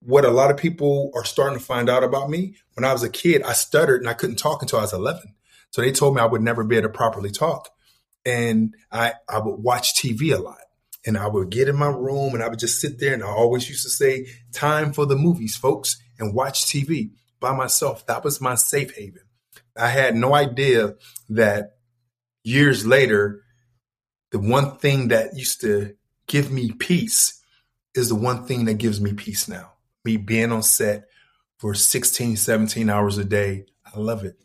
[0.00, 3.02] What a lot of people are starting to find out about me, when I was
[3.02, 5.22] a kid, I stuttered and I couldn't talk until I was 11.
[5.70, 7.68] So they told me I would never be able to properly talk.
[8.26, 10.58] And I, I would watch TV a lot.
[11.04, 13.28] And I would get in my room and I would just sit there and I
[13.28, 18.06] always used to say, time for the movies, folks, and watch TV by myself.
[18.06, 19.22] That was my safe haven.
[19.76, 20.94] I had no idea
[21.30, 21.76] that
[22.44, 23.42] years later,
[24.30, 25.94] the one thing that used to
[26.26, 27.40] give me peace
[27.94, 29.72] is the one thing that gives me peace now.
[30.04, 31.04] me being on set
[31.58, 33.66] for 16, 17 hours a day.
[33.86, 34.36] I love it.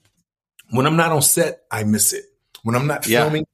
[0.70, 2.26] When I'm not on set, I miss it.
[2.62, 3.24] When I'm not Yeah.
[3.24, 3.48] filming,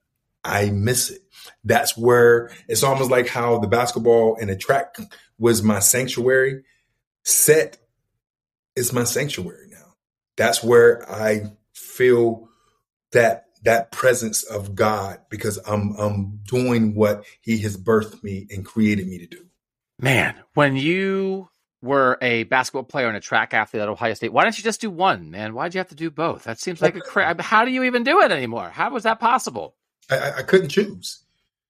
[0.44, 1.22] I miss it.
[1.64, 4.98] That's where it's almost like how the basketball and the track
[5.40, 6.64] was my sanctuary.
[7.24, 7.78] Set
[8.76, 9.96] is my sanctuary now.
[10.36, 12.50] That's where I feel
[13.14, 18.66] that that presence of God because I'm I'm doing what He has birthed me and
[18.66, 19.46] created me to do.
[20.00, 21.50] Man, when you
[21.82, 24.82] were a basketball player and a track athlete at Ohio State, why didn't you just
[24.82, 25.54] do one, man?
[25.54, 26.44] Why'd you have to do both?
[26.44, 28.70] That seems like a cra- How do you even do it anymore?
[28.70, 29.76] How was that possible?
[30.10, 31.24] I, I, I couldn't choose.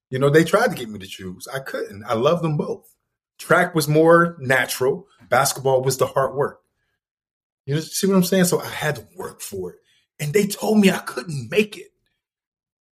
[0.10, 1.48] You know, they tried to get me to choose.
[1.52, 2.04] I couldn't.
[2.06, 2.94] I love them both.
[3.40, 5.08] Track was more natural.
[5.28, 6.62] Basketball was the hard work.
[7.66, 8.46] You know, see what I'm saying?
[8.46, 9.80] So I had to work for it.
[10.20, 11.92] And they told me I couldn't make it.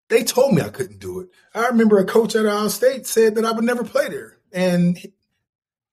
[0.10, 1.30] They told me I couldn't do it.
[1.53, 4.38] I remember a coach at Ohio State said that I would never play there.
[4.53, 4.97] And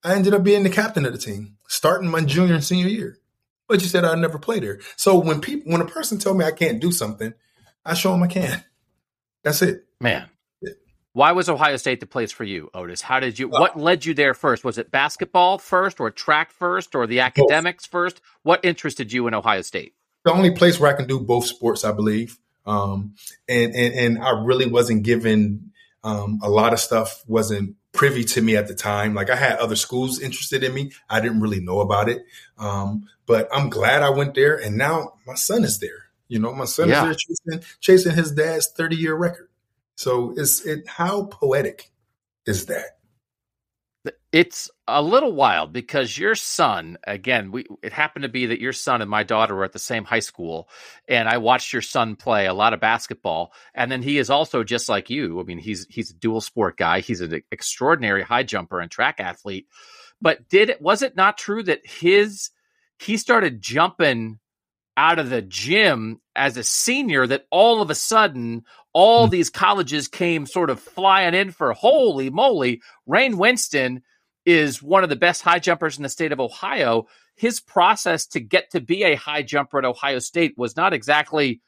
[0.04, 3.18] I ended up being the captain of the team, starting my junior and senior year.
[3.66, 4.80] But you said I'd never play there.
[4.96, 7.32] So when people when a person told me I can't do something,
[7.84, 8.62] I show them I can.
[9.42, 9.86] That's it.
[10.00, 10.28] Man.
[11.14, 13.00] Why was Ohio State the place for you, Otis?
[13.00, 14.64] How did you uh, what led you there first?
[14.64, 18.20] Was it basketball first or track first or the academics first?
[18.42, 19.94] What interested you in Ohio State?
[20.24, 22.38] The only place where I can do both sports, I believe.
[22.66, 23.14] Um,
[23.48, 28.42] and, and, and I really wasn't given, um, a lot of stuff wasn't privy to
[28.42, 29.14] me at the time.
[29.14, 30.92] Like I had other schools interested in me.
[31.08, 32.24] I didn't really know about it.
[32.58, 36.06] Um, but I'm glad I went there and now my son is there.
[36.28, 37.02] You know, my son Yeah.
[37.02, 39.48] is there chasing, chasing his dad's 30 year record.
[39.96, 41.90] So it's, it, how poetic
[42.46, 42.93] is that?
[44.32, 48.72] It's a little wild because your son, again, we it happened to be that your
[48.72, 50.68] son and my daughter were at the same high school,
[51.08, 53.52] and I watched your son play a lot of basketball.
[53.74, 55.40] And then he is also just like you.
[55.40, 57.00] I mean, he's he's a dual sport guy.
[57.00, 59.68] He's an extraordinary high jumper and track athlete.
[60.20, 62.50] But did it was it not true that his
[62.98, 64.38] he started jumping
[64.96, 69.30] out of the gym as a senior that all of a sudden all Hmm.
[69.32, 74.02] these colleges came sort of flying in for holy moly, Rain Winston
[74.46, 77.06] is one of the best high jumpers in the state of Ohio.
[77.34, 81.60] His process to get to be a high jumper at Ohio State was not exactly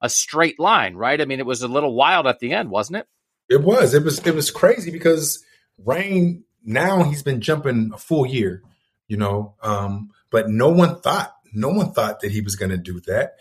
[0.00, 1.20] a straight line, right?
[1.20, 3.06] I mean, it was a little wild at the end, wasn't it?
[3.48, 3.94] It was.
[3.94, 4.24] It was.
[4.24, 5.42] It was crazy because
[5.84, 8.62] Rain now he's been jumping a full year,
[9.08, 9.54] you know.
[9.62, 13.36] Um, but no one thought, no one thought that he was going to do that.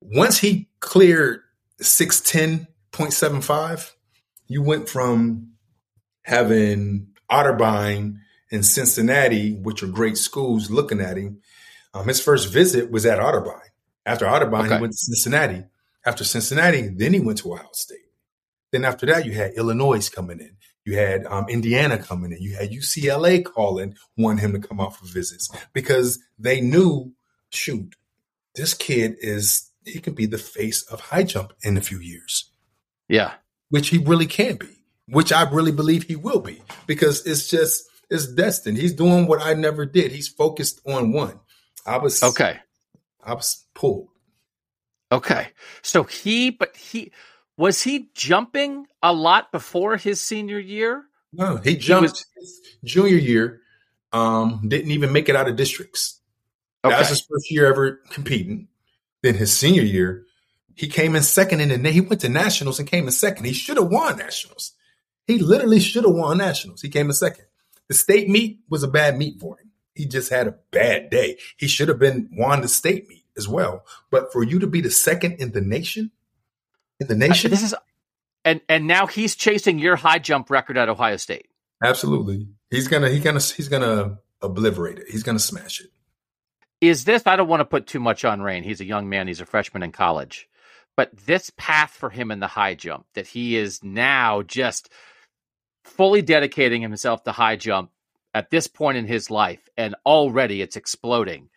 [0.00, 1.40] Once he cleared
[1.80, 3.94] six ten point seven five,
[4.48, 5.52] you went from
[6.22, 8.16] having Otterbein
[8.50, 11.40] and Cincinnati, which are great schools, looking at him.
[11.94, 13.60] Um, his first visit was at Otterbein.
[14.04, 14.74] After Otterbein, Okay.
[14.76, 15.64] he went to Cincinnati.
[16.04, 17.98] After Cincinnati, then he went to Ohio State.
[18.72, 20.56] Then after that, you had Illinois coming in.
[20.84, 22.42] You had um, Indiana coming in.
[22.42, 27.12] You had UCLA calling, wanting him to come out for visits because they knew,
[27.54, 27.94] shoot,
[28.54, 32.50] this kid is he could be the face of high jump in a few years,
[33.08, 33.34] Yeah.
[33.70, 34.68] which he really can be,
[35.08, 38.76] which I really believe he will be because it's just it's destined.
[38.78, 40.12] He's doing what I never did.
[40.12, 41.40] He's focused on one.
[41.86, 42.58] I was Okay.
[43.24, 44.08] I was pulled.
[45.10, 45.48] Okay.
[45.82, 47.12] So he, but he,
[47.56, 51.04] was he jumping a lot before his senior year?
[51.32, 53.60] No, he jumped was- his junior year.
[54.12, 56.20] Um, didn't even make it out of districts.
[56.82, 58.68] That was his first year ever competing.
[59.22, 60.26] Then his senior year,
[60.74, 63.44] he came in second in the he went to nationals and came in second.
[63.44, 64.72] He should have won nationals.
[65.26, 66.82] He literally should have won nationals.
[66.82, 67.44] He came in second.
[67.88, 69.70] The state meet was a bad meet for him.
[69.94, 71.38] He just had a bad day.
[71.56, 73.84] He should have been won the state meet as well.
[74.10, 76.10] But for you to be the second in the nation,
[76.98, 77.74] in the nation, This is,
[78.44, 81.48] and and now he's chasing your high jump record at Ohio State.
[81.84, 85.06] absolutely, he's gonna he's gonna he's gonna obliterate it.
[85.10, 85.90] He's gonna smash it.
[86.82, 87.22] Is this?
[87.26, 88.64] I don't want to put too much on Rain.
[88.64, 89.28] He's a young man.
[89.28, 90.48] He's a freshman in college,
[90.96, 94.90] but this path for him in the high jump that he is now just
[95.84, 97.92] fully dedicating himself to high jump
[98.34, 101.50] at this point in his life, and already it's exploding.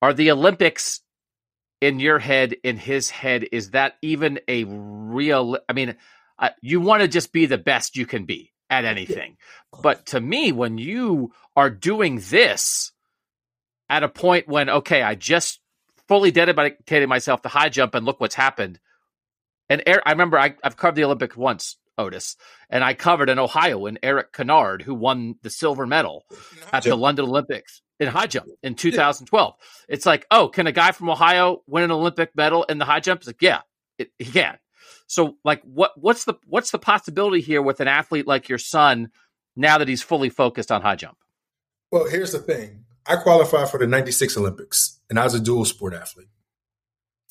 [0.00, 1.02] Are the Olympics
[1.82, 5.58] in your head, in his head, is that even a real?
[5.68, 5.94] I mean,
[6.38, 9.36] uh, you want to just be the best you can be at anything.
[9.82, 12.92] But to me, when you are doing this
[13.92, 15.60] at a point when, okay, I just
[16.08, 18.80] fully dedicated myself to high jump and look what's happened.
[19.68, 22.36] And Erik, I remember I, I've covered the Olympics once, Otis,
[22.70, 26.24] and I covered an Ohioan, Erik Kynard, who won the silver medal
[26.72, 29.54] at the London Olympics in high jump in 2012.
[29.90, 33.00] It's like, oh, can a guy from Ohio win an Olympic medal in the high
[33.00, 33.20] jump?
[33.20, 33.60] It's like, yeah,
[33.98, 34.56] it, he can.
[35.06, 39.10] So, like, what what's the what's the possibility here with an athlete like your son
[39.54, 41.18] now that he's fully focused on high jump?
[41.90, 42.86] Well, here's the thing.
[43.06, 46.28] I qualified for the 96 Olympics and I was a dual sport athlete.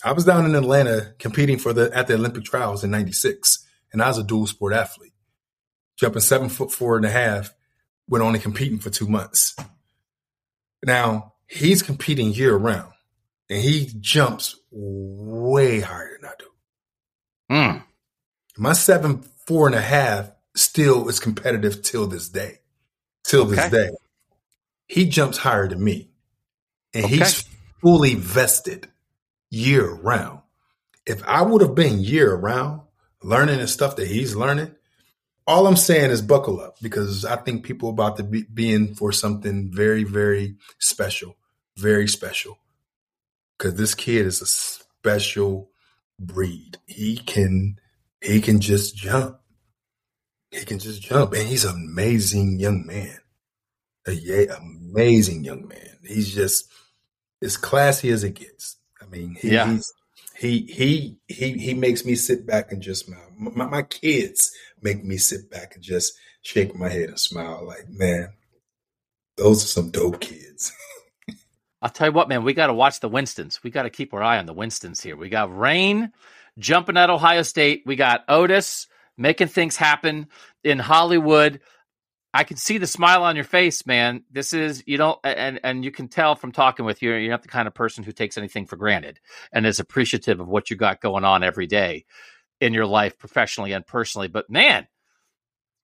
[0.03, 4.01] I was down in Atlanta competing for the at the Olympic trials in 96 and
[4.01, 5.13] I was a dual sport athlete.
[5.97, 7.53] Jumping seven foot four and a half
[8.09, 9.55] with only competing for two months.
[10.83, 12.93] Now he's competing year round
[13.49, 16.45] and he jumps way higher than I do.
[17.55, 17.83] Mm.
[18.57, 22.59] My seven four and a half still is competitive till this day.
[23.23, 23.69] Till this Okay.
[23.69, 23.89] day.
[24.91, 26.09] He jumps higher than me.
[26.93, 27.15] And Okay.
[27.17, 27.45] he's
[27.81, 28.89] fully vested
[29.49, 30.41] year round.
[31.05, 32.81] If I would have been year round
[33.23, 34.75] learning the stuff that he's learning,
[35.47, 38.73] all I'm saying is buckle up because I think people are about to be, be
[38.73, 41.37] in for something very, very special.
[41.77, 42.59] Very special.
[43.57, 45.71] Because this kid is a special
[46.19, 46.77] breed.
[46.85, 47.79] He can
[48.21, 49.39] he can just jump.
[50.51, 51.33] He can just jump.
[51.33, 53.17] And he's an amazing young man.
[54.05, 54.57] A yeah,
[54.91, 55.97] amazing young man.
[56.05, 56.71] He's just
[57.41, 58.77] as classy as it gets.
[59.01, 59.71] I mean, he, Yeah.
[59.71, 59.93] he's,
[60.37, 63.31] he he he he makes me sit back and just smile.
[63.37, 67.63] My, my kids make me sit back and just shake my head and smile.
[67.65, 68.33] Like, man,
[69.37, 70.71] those are some dope kids.
[71.83, 73.63] I'll tell you what, man, we got to watch the Winstons.
[73.63, 75.15] We got to keep our eye on the Winstons here.
[75.15, 76.11] We got Rain
[76.59, 77.83] jumping at Ohio State.
[77.85, 78.87] We got Otis
[79.17, 80.27] making things happen
[80.63, 81.59] in Hollywood.
[82.33, 84.23] I can see the smile on your face, man.
[84.31, 87.41] This is you don't, and and you can tell from talking with you, you're not
[87.41, 89.19] the kind of person who takes anything for granted
[89.51, 92.05] and is appreciative of what you got going on every day
[92.61, 94.29] in your life, professionally and personally.
[94.29, 94.87] But man,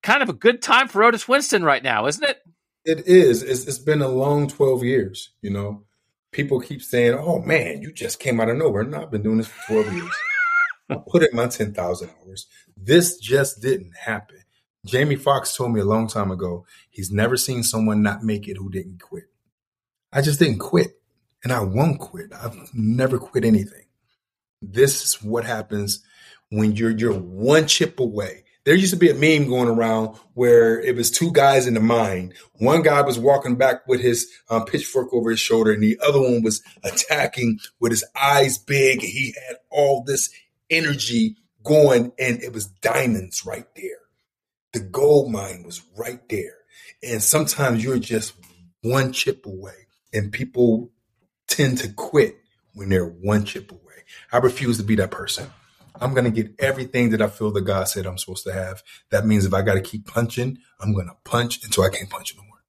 [0.04, 2.40] kind of a good time for Otis Winston right now, isn't it?
[2.86, 3.44] It is.
[3.44, 5.84] It's, it's been a long 12 years, you know.
[6.32, 8.84] People keep saying, oh man, you just came out of nowhere.
[8.84, 10.16] No, I've been doing this for 12 years.
[10.90, 12.48] I put in my 10,000 hours.
[12.78, 14.38] This just didn't happen.
[14.88, 18.58] Jamie Foxx told me a long time ago, he's never seen someone not make it
[18.58, 19.26] who didn't quit.
[20.12, 21.00] I just didn't quit
[21.44, 22.32] and I won't quit.
[22.34, 23.86] I've never quit anything.
[24.62, 26.04] This is what happens
[26.50, 28.44] when you're you're one chip away.
[28.66, 31.80] There used to be a meme going around where it was two guys in the
[31.80, 32.34] mine.
[32.56, 36.20] One guy was walking back with his um, pitchfork over his shoulder, and the other
[36.20, 39.02] one was attacking with his eyes big.
[39.02, 40.30] He had all this
[40.70, 44.07] energy going, and it was diamonds right there.
[44.74, 46.56] The gold mine was right there.
[47.04, 48.34] And sometimes you're just
[48.82, 50.92] one chip away, and people
[51.48, 52.38] tend to quit
[52.74, 53.82] when they're one chip away.
[54.32, 55.50] I refuse to be that person.
[56.00, 58.84] I'm going to get everything that I feel that God said I'm supposed to have.
[59.10, 62.10] That means if I got to keep punching, I'm going to punch until I can't
[62.10, 62.64] punch no more.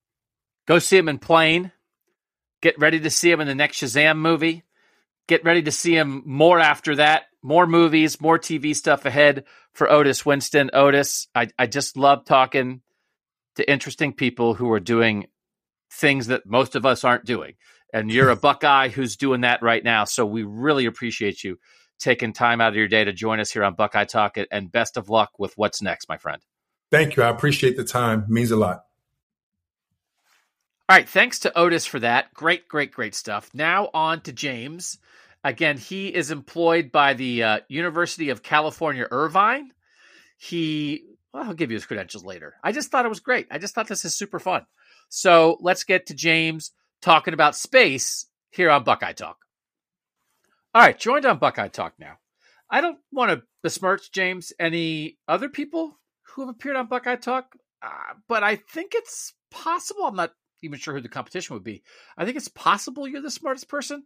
[0.66, 1.72] Go see him in Plane.
[2.60, 4.64] Get ready to see him in the next Shazam movie.
[5.26, 7.27] Get ready to see him more after that.
[7.42, 10.70] More movies, more TV stuff ahead for Otis Winston.
[10.72, 12.82] Otis, I, I just love talking
[13.56, 15.26] to interesting people who are doing
[15.92, 17.54] things that most of us aren't doing.
[17.92, 20.04] And you're a Buckeye who's doing that right now.
[20.04, 21.58] So we really appreciate you
[21.98, 24.36] taking time out of your day to join us here on Buckeye Talk.
[24.50, 26.42] And best of luck with what's next, my friend.
[26.90, 27.22] Thank you.
[27.22, 28.22] I appreciate the time.
[28.22, 28.84] It means a lot.
[30.90, 32.32] All right, thanks to Otis for that.
[32.32, 33.50] Great, great, great stuff.
[33.52, 34.98] Now on to James.
[35.44, 39.70] Again, he is employed by the uh, University of California, Irvine.
[40.36, 42.54] He, well, I'll give you his credentials later.
[42.62, 43.46] I just thought it was great.
[43.50, 44.66] I just thought this is super fun.
[45.08, 49.38] So let's get to James talking about space here on Buckeye Talk.
[50.74, 52.18] All right, joined on Buckeye Talk now.
[52.70, 57.54] I don't want to besmirch James any other people who have appeared on Buckeye Talk,
[57.82, 60.04] uh, but I think it's possible.
[60.04, 60.32] I'm not
[60.62, 61.82] even sure who the competition would be.
[62.16, 64.04] I think it's possible you're the smartest person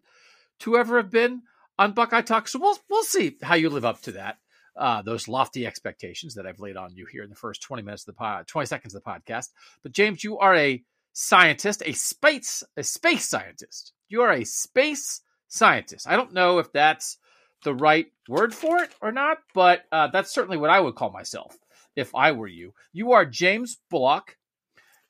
[0.63, 1.43] to ever have been
[1.79, 2.49] on Buckeye Talk.
[2.49, 4.39] So we'll we'll see how you live up to that.
[4.77, 8.03] Uh, those lofty expectations that I've laid on you here in the first 20 minutes
[8.03, 9.49] of the pod, 20 seconds of the podcast.
[9.83, 10.83] But James, you are a
[11.13, 13.93] scientist, a space a space scientist.
[14.09, 16.09] You are a space scientist.
[16.09, 17.19] I don't know if that's
[17.65, 21.11] the right word for it or not, but uh, that's certainly what I would call
[21.11, 21.57] myself
[21.97, 22.73] if I were you.
[22.93, 24.39] You are James Bullock.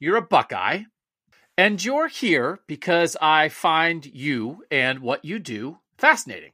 [0.01, 0.83] You're a Buckeye.
[1.59, 6.53] And you're here because I find you and what you do fascinating.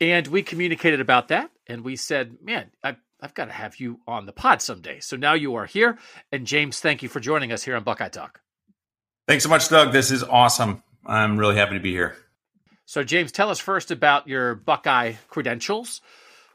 [0.00, 4.00] And we communicated about that and we said, man, I, I've got to have you
[4.06, 5.00] on the pod someday.
[5.00, 5.98] So now you are here.
[6.32, 8.40] And James, thank you for joining us here on Buckeye Talk.
[9.26, 9.92] Thanks so much, Doug.
[9.92, 10.82] This is awesome.
[11.06, 12.16] I'm really happy to be here.
[12.86, 16.02] So, James, tell us first about your Buckeye credentials,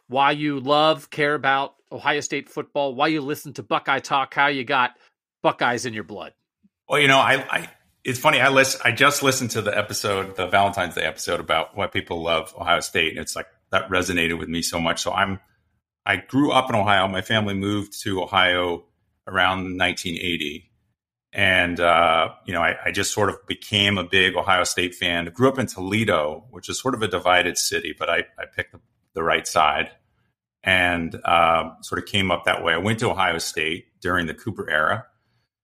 [0.07, 4.47] why you love, care about Ohio State football, why you listen to Buckeye Talk, how
[4.47, 4.91] you got
[5.41, 6.33] Buckeyes in your blood.
[6.89, 7.69] Well, you know, I, I
[8.03, 8.41] it's funny.
[8.41, 12.23] I list, I just listened to the episode, the Valentine's Day episode about why people
[12.23, 15.03] love Ohio State, and it's like that resonated with me so much.
[15.03, 15.39] So I'm,
[16.03, 17.07] I grew up in Ohio.
[17.07, 18.85] My family moved to Ohio
[19.27, 20.71] around 1980,
[21.31, 25.27] And, uh, you know, I, I, just sort of became a big Ohio State fan.
[25.27, 28.45] I grew up in Toledo, which is sort of a divided city, but I, I
[28.55, 28.79] picked the,
[29.13, 29.91] the, right side
[30.63, 32.73] and uh, sort of came up that way.
[32.73, 35.05] I went to Ohio State during the Cooper era.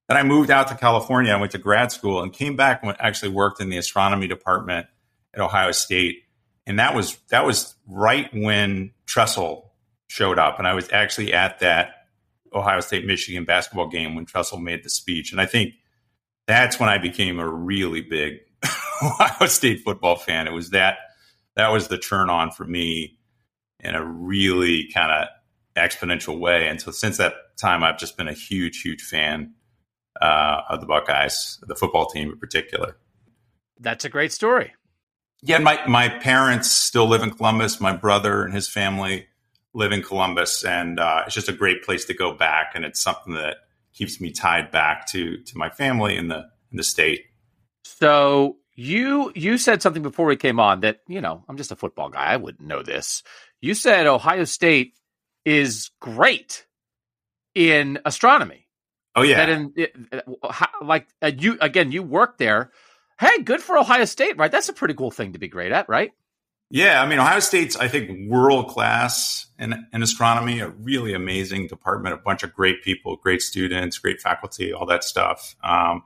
[0.07, 1.33] Then I moved out to California.
[1.33, 4.87] I went to grad school and came back and actually worked in the astronomy department
[5.33, 6.23] at Ohio State.
[6.67, 9.73] And that was that was right when Tressel
[10.07, 10.59] showed up.
[10.59, 12.07] And I was actually at that
[12.53, 15.31] Ohio State Michigan basketball game when Tressel made the speech.
[15.31, 15.73] And I think
[16.47, 18.39] that's when I became a really big
[19.03, 20.47] Ohio State football fan.
[20.47, 20.97] It was that
[21.55, 23.17] that was the turn on for me
[23.79, 25.27] in a really kind of
[25.75, 26.67] exponential way.
[26.67, 29.53] And so since that time, I've just been a huge, huge fan
[30.21, 32.97] uh, of the Buckeyes, the football team in particular.
[33.79, 34.73] That's a great story.
[35.41, 37.79] Yeah, my my parents still live in Columbus.
[37.79, 39.27] My brother and his family
[39.73, 43.01] live in Columbus, and uh, it's just a great place to go back, and it's
[43.01, 43.57] something that
[43.93, 47.25] keeps me tied back to to my family in the in the state.
[47.83, 51.75] So you you said something before we came on that you know I'm just a
[51.75, 52.25] football guy.
[52.25, 53.21] I wouldn't know this.
[53.61, 54.93] You said Ohio State
[55.43, 56.65] is great
[57.53, 58.64] in astronomy.
[59.15, 59.73] Oh yeah, that in,
[60.81, 62.71] like uh, you again, you work there.
[63.19, 64.51] Hey, good for Ohio State, right?
[64.51, 66.11] That's a pretty cool thing to be great at, right?
[66.69, 71.67] Yeah, I mean, Ohio State's, I think, world class in, in astronomy, a really amazing
[71.67, 75.55] department, a bunch of great people, great students, great faculty, all that stuff.
[75.63, 76.03] Um,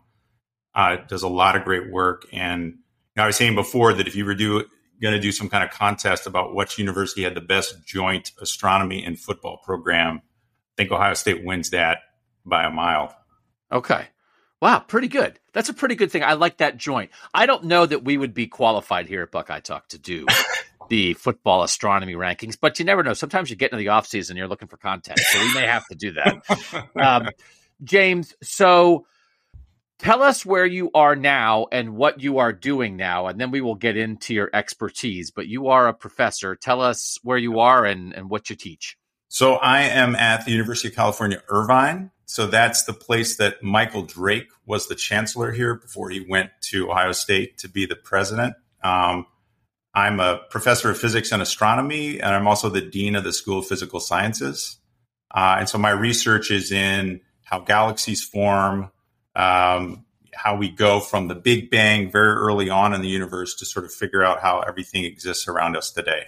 [0.75, 2.27] uh, does a lot of great work.
[2.31, 2.77] And you
[3.15, 4.65] know, I was saying before that if you were do,
[5.01, 9.03] going to do some kind of contest about which university had the best joint astronomy
[9.03, 11.99] and football program, I think Ohio State wins that
[12.45, 13.15] by a mile.
[13.71, 14.07] Okay.
[14.61, 15.39] Wow, pretty good.
[15.53, 16.23] That's a pretty good thing.
[16.23, 17.11] I like that joint.
[17.33, 20.25] I don't know that we would be qualified here at Buckeye Talk to do
[20.89, 23.13] the football astronomy rankings, but you never know.
[23.13, 25.87] Sometimes you get into the off season, you're looking for content, so we may have
[25.87, 26.89] to do that.
[26.99, 27.29] Um,
[27.83, 29.05] James, so
[29.99, 33.61] tell us where you are now and what you are doing now, and then we
[33.61, 35.31] will get into your expertise.
[35.31, 36.55] But you are a professor.
[36.55, 38.97] Tell us where you are and, and what you teach.
[39.29, 42.11] So I am at the University of California, Irvine.
[42.29, 46.91] So that's the place that Michael Drake was the chancellor here before he went to
[46.91, 48.53] Ohio State to be the president.
[48.83, 49.25] Um,
[49.95, 53.57] I'm a professor of physics and astronomy, and I'm also the dean of the School
[53.57, 54.77] of Physical Sciences.
[55.33, 58.91] Uh, and so my research is in how galaxies form,
[59.35, 63.65] um, how we go from the Big Bang very early on in the universe to
[63.65, 66.25] sort of figure out how everything exists around us today.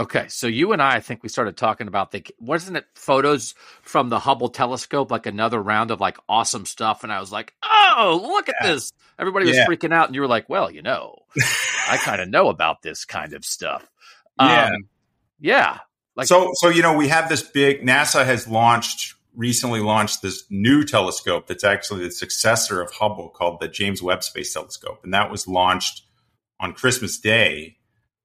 [0.00, 3.54] Okay, so you and I, I think we started talking about the wasn't it photos
[3.82, 7.52] from the Hubble telescope, like another round of like awesome stuff, and I was like,
[7.62, 8.68] oh, look at yeah.
[8.68, 8.92] this!
[9.18, 9.66] Everybody was yeah.
[9.66, 11.18] freaking out, and you were like, well, you know,
[11.86, 13.90] I kind of know about this kind of stuff.
[14.40, 14.88] Yeah, um,
[15.38, 15.78] yeah.
[16.16, 17.82] Like so, so you know, we have this big.
[17.82, 23.60] NASA has launched recently launched this new telescope that's actually the successor of Hubble, called
[23.60, 26.04] the James Webb Space Telescope, and that was launched
[26.58, 27.76] on Christmas Day.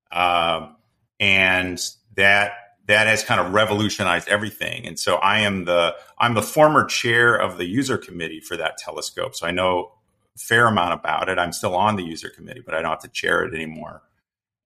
[0.09, 0.74] Um,
[1.19, 1.81] and
[2.15, 2.53] that
[2.87, 4.85] that has kind of revolutionized everything.
[4.85, 8.77] And so I am the I'm the former chair of the user committee for that
[8.77, 9.35] telescope.
[9.35, 9.91] So I know
[10.35, 11.39] a fair amount about it.
[11.39, 14.03] I'm still on the user committee, but I don't have to chair it anymore.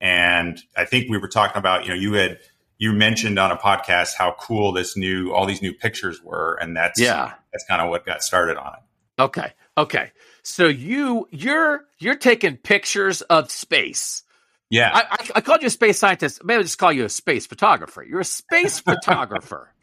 [0.01, 2.39] And I think we were talking about, you know, you had
[2.77, 6.75] you mentioned on a podcast how cool this new all these new pictures were, and
[6.75, 9.21] that's yeah, that's kind of what got started on it.
[9.21, 9.53] Okay.
[9.77, 10.11] Okay.
[10.43, 14.23] So you you're you're taking pictures of space
[14.69, 14.91] yeah.
[14.93, 16.43] I, I, I, called you a space scientist.
[16.43, 18.03] Maybe I'll just call you a space photographer.
[18.03, 19.73] You're a space photographer.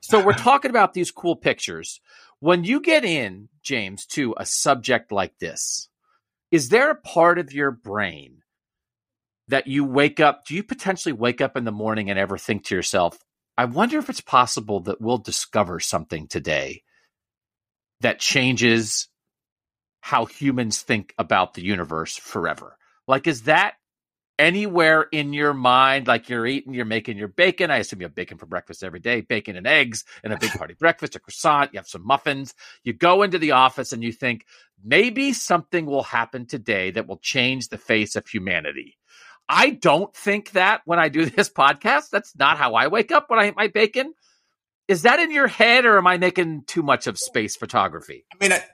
[0.00, 2.00] So we're talking about these cool pictures.
[2.40, 5.88] When you get in, James, to a subject like this,
[6.50, 8.42] is there a part of your brain
[9.48, 10.44] that you wake up?
[10.46, 13.18] Do you potentially wake up in the morning and ever think to yourself,
[13.58, 16.82] I wonder if it's possible that we'll discover something today
[18.00, 19.08] that changes
[20.00, 22.76] how humans think about the universe forever?
[23.08, 23.74] Like, is that
[24.38, 27.70] anywhere in your mind, like you're eating, you're making your bacon.
[27.70, 30.50] I assume you have bacon for breakfast every day, bacon and eggs and a big
[30.52, 32.54] party breakfast, a croissant, you have some muffins.
[32.84, 34.46] You go into the office and you think,
[34.84, 38.98] maybe something will happen today that will change the face of humanity.
[39.48, 42.10] I don't think that when I do this podcast.
[42.10, 44.12] That's not how I wake up when I eat my bacon.
[44.88, 48.24] Is that in your head or am I making too much of space photography?
[48.32, 48.64] I mean, I-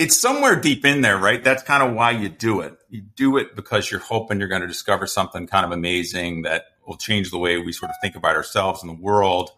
[0.00, 1.44] it's somewhere deep in there, right?
[1.44, 2.78] That's kind of why you do it.
[2.88, 6.68] You do it because you're hoping you're going to discover something kind of amazing that
[6.86, 9.50] will change the way we sort of think about ourselves and the world.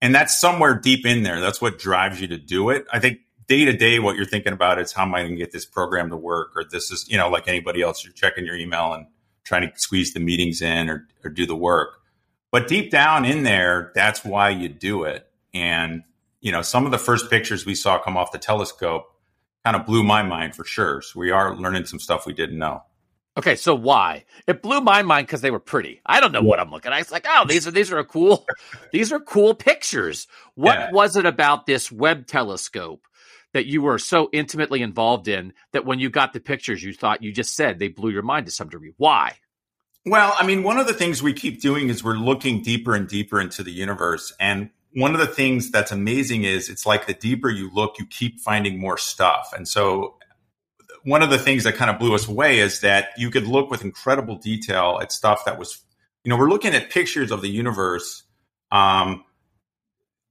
[0.00, 1.38] And that's somewhere deep in there.
[1.38, 2.86] That's what drives you to do it.
[2.90, 5.38] I think day to day, what you're thinking about is how am I going to
[5.38, 6.56] get this program to work?
[6.56, 9.04] Or this is, you know, like anybody else, you're checking your email and
[9.44, 12.00] trying to squeeze the meetings in or, or do the work.
[12.50, 15.28] But deep down in there, that's why you do it.
[15.52, 16.04] And,
[16.40, 19.14] you know, some of the first pictures we saw come off the telescope
[19.64, 21.02] kind of blew my mind for sure.
[21.02, 22.82] So we are learning some stuff we didn't know.
[23.36, 24.24] Okay, so why?
[24.46, 26.00] It blew my mind because they were pretty.
[26.04, 27.00] I don't know what I'm looking at.
[27.00, 28.44] It's like, oh, these are these are cool,
[28.92, 30.26] these are cool pictures.
[30.56, 30.90] What Yeah.
[30.90, 33.06] was it about this Webb telescope
[33.52, 37.22] that you were so intimately involved in that when you got the pictures, you thought
[37.22, 38.92] you just said they blew your mind to some degree?
[38.96, 39.36] Why?
[40.06, 43.06] Well, I mean, one of the things we keep doing is we're looking deeper and
[43.06, 44.32] deeper into the universe.
[44.40, 48.06] And one of the things that's amazing is it's like the deeper you look, you
[48.06, 49.52] keep finding more stuff.
[49.54, 50.16] And so
[51.04, 53.70] one of the things that kind of blew us away is that you could look
[53.70, 55.82] with incredible detail at stuff that was,
[56.24, 58.24] you know, we're looking at pictures of the universe,
[58.72, 59.24] um,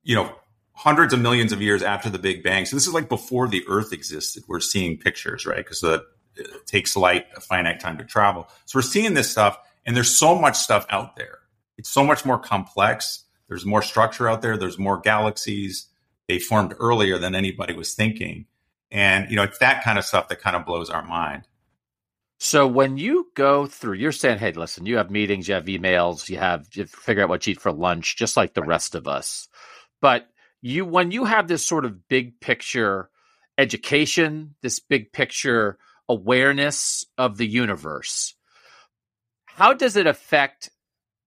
[0.03, 0.32] you know,
[0.74, 2.66] hundreds of millions of years after the Big Bang.
[2.66, 4.43] So this is like before the Earth existed.
[4.47, 5.57] We're seeing pictures, right?
[5.57, 6.01] Because it
[6.66, 8.47] takes light a finite time to travel.
[8.66, 11.39] So we're seeing this stuff, and there's so much stuff out there.
[11.78, 13.26] It's so much more complex.
[13.50, 14.56] There's more structure out there.
[14.56, 15.88] There's more galaxies.
[16.30, 18.45] They formed earlier than anybody was thinking.
[18.91, 21.47] And, you know, it's that kind of stuff that kind of blows our mind.
[22.39, 26.30] So when you go through, you're saying, hey, listen, you have meetings, you have emails,
[26.30, 29.08] you have you figure out what you eat for lunch, just like the rest of
[29.08, 29.50] us.
[30.00, 30.30] But
[30.62, 33.10] you, when you have this sort of big picture
[33.58, 35.78] education, this big picture
[36.08, 38.36] awareness of the universe,
[39.45, 40.70] how does it affect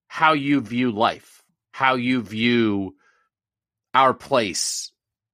[0.09, 1.42] how you view life,
[1.83, 2.95] how you view
[3.93, 4.93] our place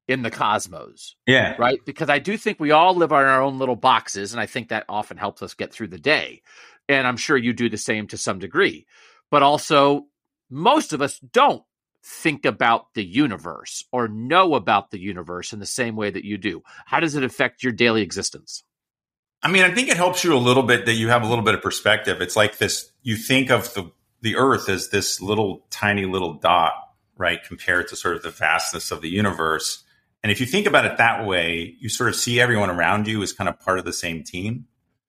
[0.09, 1.15] in the cosmos?
[1.27, 1.57] Yeah.
[1.59, 1.79] right?
[1.85, 4.71] Because I do think we all live in our own little boxes, and I think
[4.71, 6.41] that often helps us get through the day.
[6.89, 8.87] And I'm sure you do the same to some degree.
[9.31, 10.07] But also,
[10.49, 11.63] most of us don't
[12.03, 16.39] think about the universe or know about the universe in the same way that you
[16.39, 16.63] do.
[16.87, 18.65] How does it affect your daily existence?
[19.43, 21.45] I mean, I think it helps you a little bit that you have a little
[21.45, 22.23] bit of perspective.
[22.23, 26.73] It's like this you think of the the earth as this little tiny little dot,
[27.17, 29.85] right, compared to sort of the vastness of the universe.
[30.23, 33.23] And if you think about it that way, you sort of see everyone around you
[33.23, 34.67] as kind of part of the same team.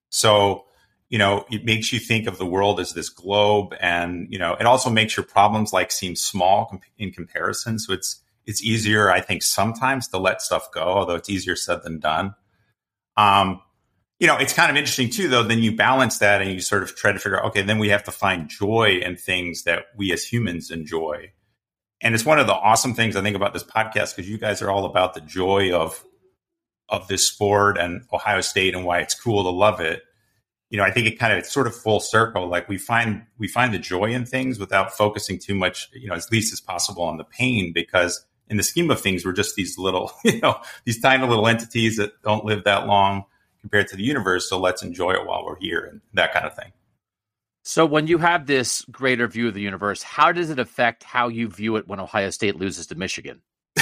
[0.09, 0.65] So,
[1.09, 4.53] you know, it makes you think of the world as this globe and, you know,
[4.59, 7.79] it also makes your problems like seem small in comparison.
[7.79, 11.83] So it's it's easier, I think, sometimes to let stuff go, although it's easier said
[11.83, 12.33] than done.
[13.15, 13.61] Um,
[14.19, 15.43] you know, it's kind of interesting too, though.
[15.43, 17.89] Then you balance that and you sort of try to figure out, okay, then we
[17.89, 21.31] have to find joy in things that we as humans enjoy.
[22.01, 24.61] And it's one of the awesome things I think about this podcast because you guys
[24.61, 26.03] are all about the joy of
[26.89, 30.01] of this sport and Ohio State and why it's cool to love it.
[30.69, 32.47] You know, I think it kind of it's sort of full circle.
[32.47, 36.15] Like we find we find the joy in things without focusing too much, you know,
[36.15, 39.55] as least as possible on the pain because in the scheme of things, we're just
[39.55, 43.23] these little, you know, these tiny little entities that don't live that long
[43.61, 44.49] compared to the universe.
[44.49, 46.71] So let's enjoy it while we're here and that kind of thing.
[47.63, 51.27] So, when you have this greater view of the universe, how does it affect how
[51.27, 53.41] you view it when Ohio State loses to Michigan?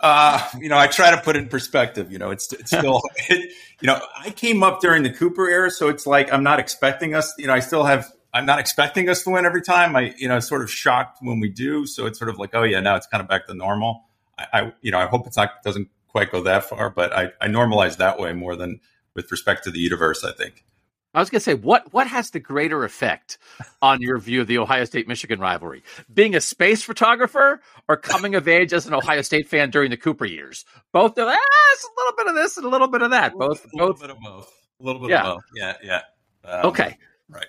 [0.00, 2.12] uh, you know, I try to put it in perspective.
[2.12, 5.70] You know, it's, it's still, it, you know, I came up during the Cooper era,
[5.70, 7.34] so it's like I'm not expecting us.
[7.38, 8.08] You know, I still have.
[8.32, 9.96] I'm not expecting us to win every time.
[9.96, 11.86] I, you know, sort of shocked when we do.
[11.86, 14.04] So it's sort of like, oh yeah, now it's kind of back to normal.
[14.38, 17.30] I, I you know, I hope it's not doesn't quite go that far, but I,
[17.40, 18.80] I normalize that way more than
[19.14, 20.24] with respect to the universe.
[20.24, 20.64] I think.
[21.12, 23.38] I was going to say, what what has the greater effect
[23.82, 25.82] on your view of the Ohio State Michigan rivalry?
[26.12, 29.96] Being a space photographer or coming of age as an Ohio State fan during the
[29.96, 30.64] Cooper years?
[30.92, 31.36] Both of ah,
[31.72, 33.32] it's a little bit of this and a little bit of that.
[33.34, 34.00] Both, a little both.
[34.00, 34.52] bit of both.
[34.80, 35.22] A little bit Yeah.
[35.24, 35.44] of both.
[35.56, 36.00] Yeah, yeah.
[36.44, 36.96] Um, Okay,
[37.28, 37.46] right.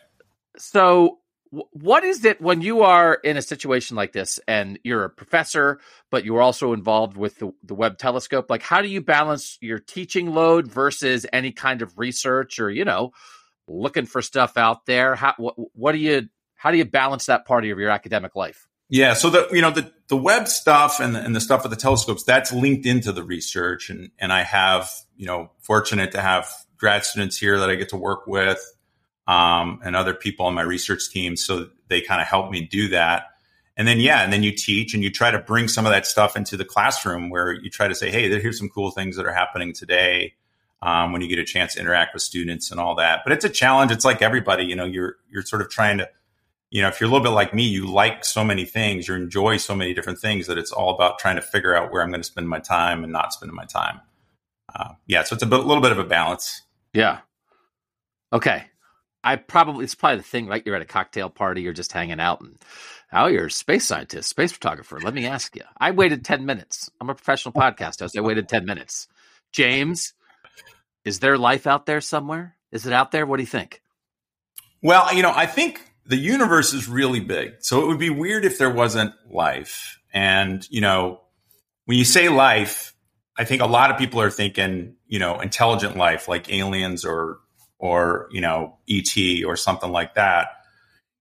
[0.57, 1.20] So, wh-
[1.51, 5.79] what is it when you are in a situation like this and you're a professor,
[6.09, 8.49] but you're also involved with the, the Webb telescope?
[8.49, 12.85] Like, how do you balance your teaching load versus any kind of research or, you
[12.85, 13.11] know,
[13.67, 15.15] looking for stuff out there?
[15.15, 18.67] How, what, what do you, how do you balance that part of your academic life?
[18.93, 21.69] Yeah, so the you know the the Webb stuff and the, and the stuff with
[21.69, 26.21] the telescopes that's linked into the research, and and I have you know fortunate to
[26.21, 28.61] have grad students here that I get to work with,
[29.27, 32.89] um, and other people on my research team, so they kind of help me do
[32.89, 33.25] that.
[33.77, 36.05] And then yeah, and then you teach and you try to bring some of that
[36.05, 39.25] stuff into the classroom where you try to say, hey, here's some cool things that
[39.25, 40.33] are happening today.
[40.83, 43.45] Um, when you get a chance to interact with students and all that, but it's
[43.45, 43.91] a challenge.
[43.91, 46.09] It's like everybody, you know, you're you're sort of trying to
[46.71, 49.13] you know, if you're a little bit like me, you like so many things, you
[49.13, 52.09] enjoy so many different things that it's all about trying to figure out where I'm
[52.09, 53.99] going to spend my time and not spending my time.
[54.73, 56.61] Uh, yeah, so it's a bit, little bit of a balance.
[56.93, 57.19] Yeah.
[58.31, 58.63] Okay.
[59.23, 60.63] I probably it's probably the thing, right?
[60.65, 62.57] You're at a cocktail party, you're just hanging out, and
[63.13, 64.99] oh, you're a space scientist, space photographer.
[64.99, 65.63] Let me ask you.
[65.77, 66.89] I waited ten minutes.
[66.99, 68.17] I'm a professional podcast host.
[68.17, 69.07] I waited ten minutes.
[69.51, 70.13] James,
[71.05, 72.55] is there life out there somewhere?
[72.71, 73.25] Is it out there?
[73.25, 73.81] What do you think?
[74.81, 78.45] Well, you know, I think the universe is really big, so it would be weird
[78.45, 79.99] if there wasn't life.
[80.13, 81.21] And you know,
[81.85, 82.95] when you say life,
[83.37, 87.39] I think a lot of people are thinking, you know, intelligent life like aliens or
[87.81, 90.47] or you know ET or something like that.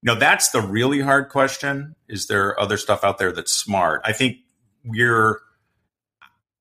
[0.02, 1.96] You know, that's the really hard question.
[2.08, 4.02] Is there other stuff out there that's smart?
[4.04, 4.38] I think
[4.84, 5.40] we're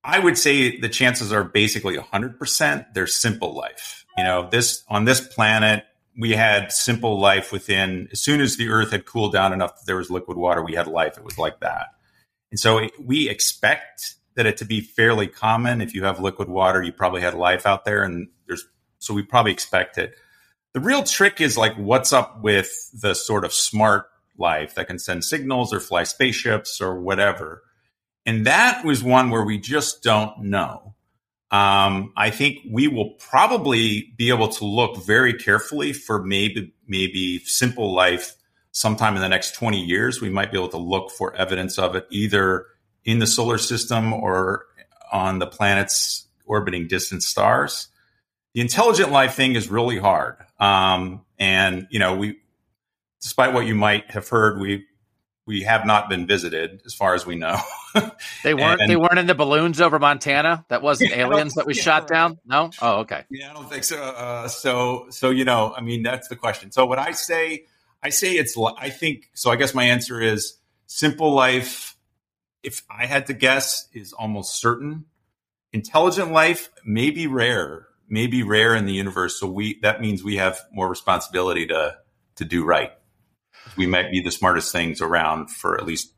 [0.04, 2.94] I would say the chances are basically 100%.
[2.94, 4.06] They're simple life.
[4.18, 5.86] You know, this on this planet,
[6.18, 9.86] we had simple life within as soon as the earth had cooled down enough that
[9.86, 11.18] there was liquid water, we had life.
[11.18, 11.88] It was like that.
[12.52, 15.82] And so we expect that it to be fairly common.
[15.82, 18.66] If you have liquid water, you probably had life out there and there's
[19.00, 20.16] so we probably expect it.
[20.74, 24.06] The real trick is like what's up with the sort of smart
[24.38, 27.64] life that can send signals or fly spaceships or whatever.
[28.26, 30.94] And that was one where we just don't know.
[31.52, 37.40] Um, I think we will probably be able to look very carefully for maybe maybe
[37.40, 38.36] simple life
[38.72, 40.22] sometime in the next 20 years.
[40.22, 42.68] We might be able to look for evidence of it either
[43.04, 44.66] in the solar system or
[45.12, 47.89] on the planets orbiting distant stars.
[48.60, 50.36] The intelligent life thing is really hard.
[50.60, 52.42] Um, and, you know, we,
[53.22, 54.86] despite what you might have heard, we
[55.46, 57.58] we have not been visited as far as we know.
[58.44, 60.66] they weren't and, they weren't in the balloons over Montana.
[60.68, 62.38] That wasn't aliens that we yeah, shot down.
[62.46, 62.72] No.
[62.82, 63.24] Oh, okay.
[63.30, 64.04] Yeah, I don't think so.
[64.04, 66.74] Uh, so so you know, I mean, that's the question.
[66.74, 67.64] So what I say,
[68.04, 68.58] I say it's.
[68.78, 69.52] I think so.
[69.52, 71.96] I guess my answer is simple life.
[72.62, 75.06] If I had to guess, is almost certain.
[75.72, 79.40] Intelligent life may be rare, may be rare in the universe.
[79.40, 81.98] So we that means we have more responsibility to
[82.36, 82.92] to do right
[83.78, 86.14] we might be the smartest things around for at least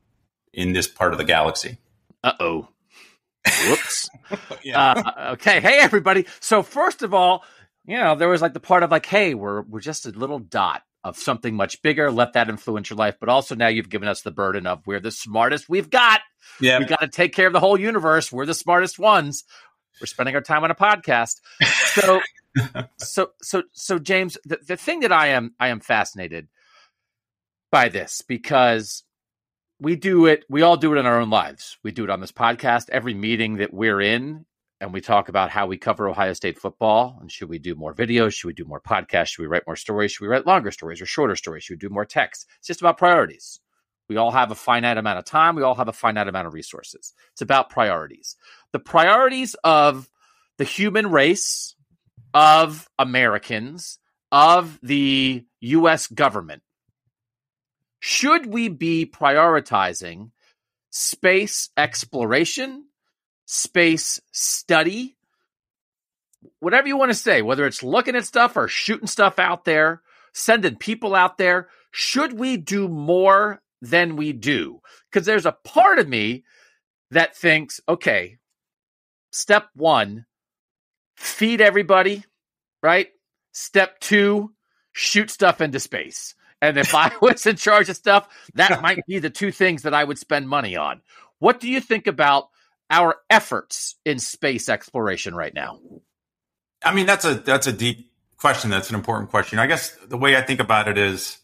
[0.52, 1.78] in this part of the galaxy.
[2.22, 2.68] Uh oh.
[3.66, 4.10] Whoops.
[4.62, 4.92] yeah.
[4.92, 5.60] uh, okay.
[5.60, 6.26] Hey, everybody.
[6.40, 7.44] So first of all,
[7.84, 10.38] you know, there was like the part of like, hey, we're we're just a little
[10.38, 12.12] dot of something much bigger.
[12.12, 13.16] Let that influence your life.
[13.18, 16.20] But also now you've given us the burden of we're the smartest we've got.
[16.60, 16.78] Yeah.
[16.78, 18.30] We got to take care of the whole universe.
[18.30, 19.44] We're the smartest ones.
[20.00, 21.40] We're spending our time on a podcast.
[21.94, 22.20] So,
[22.98, 26.48] so, so, so, James, the, the thing that I am I am fascinated
[27.70, 29.04] by this because
[29.80, 31.78] we do it we all do it in our own lives.
[31.82, 34.46] We do it on this podcast every meeting that we're in
[34.80, 37.94] and we talk about how we cover ohio state football and should we do more
[37.94, 38.34] videos?
[38.34, 39.28] Should we do more podcasts?
[39.28, 40.12] Should we write more stories?
[40.12, 41.64] Should we write longer stories or shorter stories?
[41.64, 43.60] Should we do more text it's just about priorities.
[44.08, 45.56] We all have a finite amount of time.
[45.56, 47.14] We all have a finite amount of resources.
[47.32, 48.36] It's about priorities
[48.72, 50.08] the priorities of
[50.58, 51.74] the human race
[52.34, 53.98] of americans
[54.30, 56.62] of the us government
[58.04, 60.32] should we be prioritizing
[60.90, 62.86] space exploration,
[63.46, 65.16] space study,
[66.58, 70.02] whatever you want to say, whether it's looking at stuff or shooting stuff out there,
[70.32, 71.68] sending people out there?
[71.92, 74.80] Should we do more than we do?
[75.08, 76.42] Because there's a part of me
[77.12, 78.38] that thinks, okay,
[79.32, 80.26] step one,
[81.16, 82.24] feed everybody,
[82.82, 83.08] right?
[83.52, 84.52] Step two,
[84.92, 86.34] shoot stuff into space.
[86.60, 89.94] And if I was in charge of stuff, that might be the two things that
[89.94, 91.02] I would spend money on.
[91.40, 92.48] What do you think about
[92.88, 95.80] our efforts in space exploration right now?
[96.84, 98.70] I mean, that's a that's a deep question.
[98.70, 99.58] That's an important question.
[99.58, 101.38] I guess the way I think about it is,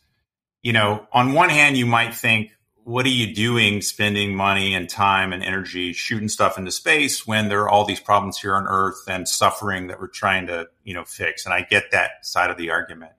[0.62, 2.52] you know, on one hand, you might think,
[2.88, 7.50] what are you doing spending money and time and energy shooting stuff into space when
[7.50, 10.94] there are all these problems here on Earth and suffering that we're trying to, you
[10.94, 11.44] know, fix?
[11.44, 13.12] And I get that side of the argument.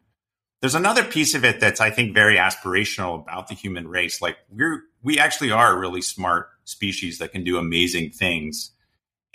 [0.59, 4.23] There's another piece of it that's I think very aspirational about the human race.
[4.23, 8.71] Like we're we actually are a really smart species that can do amazing things.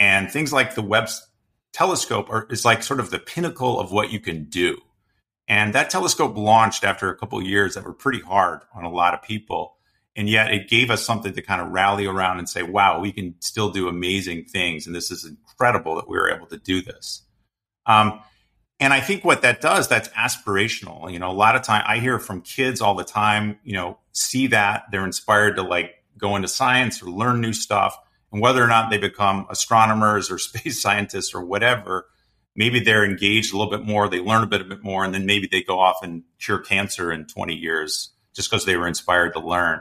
[0.01, 1.11] And things like the Webb
[1.73, 4.79] telescope are, is like sort of the pinnacle of what you can do.
[5.47, 9.15] And that telescope launched after a couple years that were pretty hard on a lot
[9.15, 9.74] of people.
[10.17, 13.11] And yet it gave us something to kind of rally around and say, wow, we
[13.11, 14.87] can still do amazing things.
[14.87, 17.23] And this is incredible that we were able to do this.
[17.87, 18.21] Um,
[18.81, 21.13] and I think what that does, that's aspirational.
[21.13, 23.99] You know, a lot of time I hear from kids all the time, you know,
[24.13, 27.97] see that they're inspired to like go into science or learn new stuff.
[28.33, 32.07] And whether or not they become astronomers or space scientists or whatever,
[32.57, 35.15] maybe they're engaged a little bit more, they learn a bit, a bit more, and
[35.15, 38.89] then maybe they go off and cure cancer in 20 years just because they were
[38.89, 39.81] inspired to learn.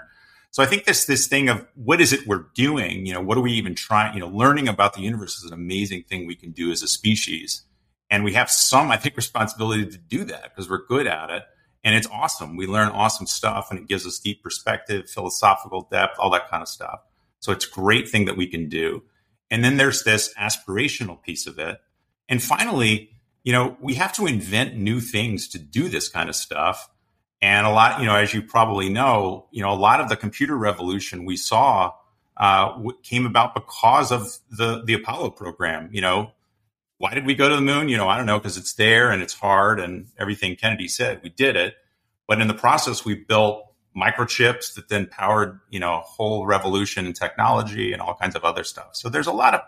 [0.53, 3.07] So I think this this thing of what is it we're doing?
[3.07, 4.13] You know, what are we even trying?
[4.13, 6.87] You know, learning about the universe is an amazing thing we can do as a
[6.87, 7.63] species.
[8.11, 11.41] And we have some, I think, responsibility to do that because we're good at it.
[11.83, 12.55] And it's awesome.
[12.55, 16.61] We learn awesome stuff and it gives us deep perspective, philosophical depth, all that kind
[16.61, 16.99] of stuff.
[17.39, 19.01] So it's a great thing that we can do.
[19.49, 21.79] And then there's this aspirational piece of it.
[22.29, 23.09] And finally,
[23.43, 26.87] you know, we have to invent new things to do this kind of stuff.
[27.43, 30.15] And a lot, you know, as you probably know, you know, a lot of the
[30.15, 31.91] computer revolution we saw
[32.37, 35.89] uh, came about because of the the Apollo program.
[35.91, 36.31] You know,
[36.99, 37.89] why did we go to the moon?
[37.89, 41.19] You know, I don't know because it's there and it's hard and everything Kennedy said.
[41.21, 41.75] We did it,
[42.29, 47.05] but in the process, we built microchips that then powered you know a whole revolution
[47.05, 48.95] in technology and all kinds of other stuff.
[48.95, 49.59] So there's a lot of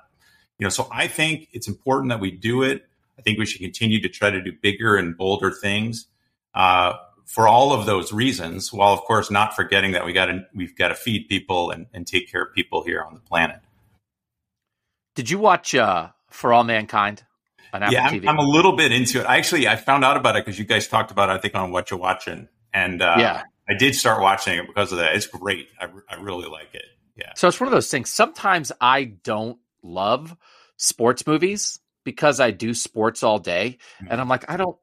[0.60, 0.70] you know.
[0.70, 2.86] So I think it's important that we do it.
[3.20, 6.08] I think we should continue to try to do bigger and bolder things.
[6.54, 6.94] Uh,
[7.26, 10.76] for all of those reasons, while of course not forgetting that we got to we've
[10.78, 13.60] got to feed people and, and take care of people here on the planet.
[15.16, 17.24] Did you watch uh, For All Mankind
[17.74, 18.22] on Apple yeah, TV?
[18.24, 19.26] I'm, I'm, a little bit into it.
[19.26, 21.34] I actually I found out about it because you guys talked about it.
[21.34, 24.92] I think on What You're Watching, and uh, yeah, I did start watching it because
[24.92, 25.16] of that.
[25.16, 25.68] It's great.
[25.80, 26.86] I, I really like it.
[27.16, 27.32] Yeah.
[27.36, 28.12] So it's one of those things.
[28.12, 30.36] Sometimes I don't love
[30.78, 34.12] sports movies because I do sports all day, mm-hmm.
[34.12, 34.78] and I'm like, I don't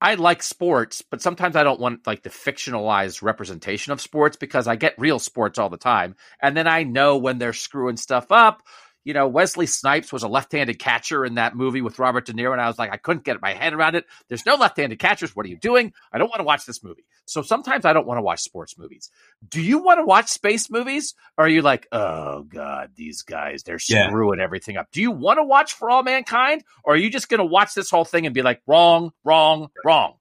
[0.00, 4.66] I like sports, but sometimes I don't want like the fictionalized representation of sports because
[4.68, 6.16] I get real sports all the time.
[6.42, 8.62] And then I know when they're screwing stuff up.
[9.04, 12.52] You know, Wesley Snipes was a left-handed catcher in that movie with Robert De Niro,
[12.52, 14.06] and I was like, I couldn't get my head around it.
[14.28, 15.36] There's no left-handed catchers.
[15.36, 15.92] What are you doing?
[16.12, 17.04] I don't want to watch this movie.
[17.26, 19.10] So sometimes I don't want to watch sports movies.
[19.48, 21.14] Do you want to watch space movies?
[21.38, 24.44] Or are you like, oh God, these guys, they're screwing yeah.
[24.44, 24.88] everything up.
[24.90, 26.64] Do you want to watch For All Mankind?
[26.82, 29.68] Or are you just going to watch this whole thing and be like, wrong, wrong,
[29.84, 30.14] wrong?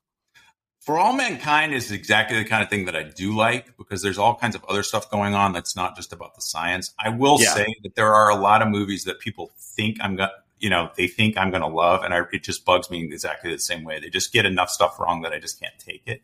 [0.83, 4.17] For All Mankind is exactly the kind of thing that I do like because there's
[4.17, 6.93] all kinds of other stuff going on that's not just about the science.
[6.99, 7.53] I will yeah.
[7.53, 10.69] say that there are a lot of movies that people think I'm going to, you
[10.69, 13.59] know, they think I'm going to love, and I, it just bugs me exactly the
[13.59, 14.01] same way.
[14.01, 16.21] They just get enough stuff wrong that I just can't take it.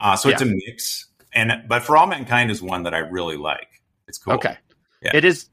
[0.00, 0.34] Uh, so yeah.
[0.34, 3.82] it's a mix, and but for all mankind is one that I really like.
[4.06, 4.34] It's cool.
[4.34, 4.56] Okay,
[5.02, 5.10] yeah.
[5.14, 5.50] it is.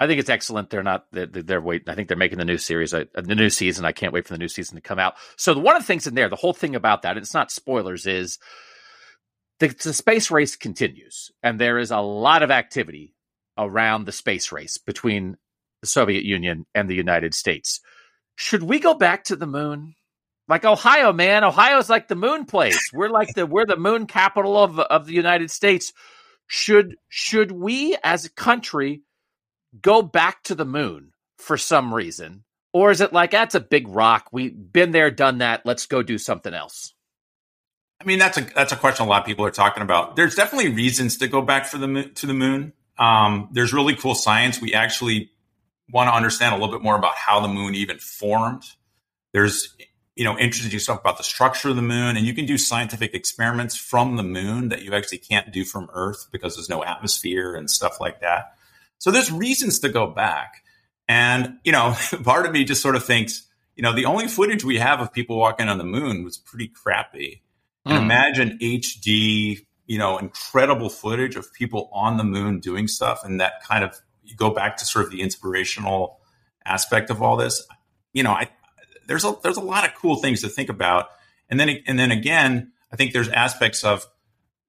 [0.00, 0.70] I think it's excellent.
[0.70, 1.06] They're not.
[1.12, 1.88] They're, they're waiting.
[1.88, 3.84] I think they're making the new series, uh, the new season.
[3.84, 5.14] I can't wait for the new season to come out.
[5.36, 7.50] So the, one of the things in there, the whole thing about that, it's not
[7.50, 8.38] spoilers, is
[9.58, 13.14] the, the space race continues, and there is a lot of activity
[13.56, 15.36] around the space race between
[15.80, 17.80] the Soviet Union and the United States.
[18.36, 19.94] Should we go back to the moon?
[20.48, 21.44] like Ohio, man.
[21.44, 22.90] Ohio's like the moon place.
[22.92, 25.92] We're like the we're the moon capital of of the United States.
[26.46, 29.02] Should should we as a country
[29.80, 32.44] go back to the moon for some reason?
[32.72, 34.28] Or is it like that's a big rock?
[34.32, 35.64] We've been there, done that.
[35.64, 36.94] Let's go do something else.
[38.00, 40.16] I mean, that's a that's a question a lot of people are talking about.
[40.16, 42.72] There's definitely reasons to go back for the to the moon.
[42.98, 44.60] Um, there's really cool science.
[44.60, 45.30] We actually
[45.90, 48.64] want to understand a little bit more about how the moon even formed.
[49.32, 49.74] There's
[50.18, 52.16] you know, interesting stuff about the structure of the moon.
[52.16, 55.88] And you can do scientific experiments from the moon that you actually can't do from
[55.92, 58.56] Earth because there's no atmosphere and stuff like that.
[58.98, 60.62] So there's reasons to go back.
[61.08, 61.94] And, you know,
[62.24, 63.46] part of me just sort of thinks,
[63.76, 66.68] you know, the only footage we have of people walking on the moon was pretty
[66.68, 67.42] crappy.
[67.86, 68.02] And mm.
[68.02, 73.24] imagine HD, you know, incredible footage of people on the moon doing stuff.
[73.24, 76.18] And that kind of, you go back to sort of the inspirational
[76.64, 77.66] aspect of all this.
[78.12, 78.50] You know, I,
[79.06, 81.08] there's a there's a lot of cool things to think about.
[81.48, 84.06] And then and then again, I think there's aspects of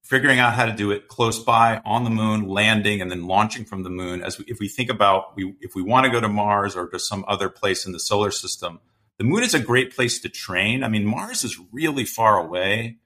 [0.10, 3.64] figuring out how to do it close by on the moon, landing and then launching
[3.64, 4.24] from the moon.
[4.24, 6.88] As we, if we think about we if we want to go to Mars or
[6.88, 8.80] to some other place in the solar system,
[9.18, 10.84] the moon is a great place to train.
[10.84, 12.98] I mean, Mars is really far away.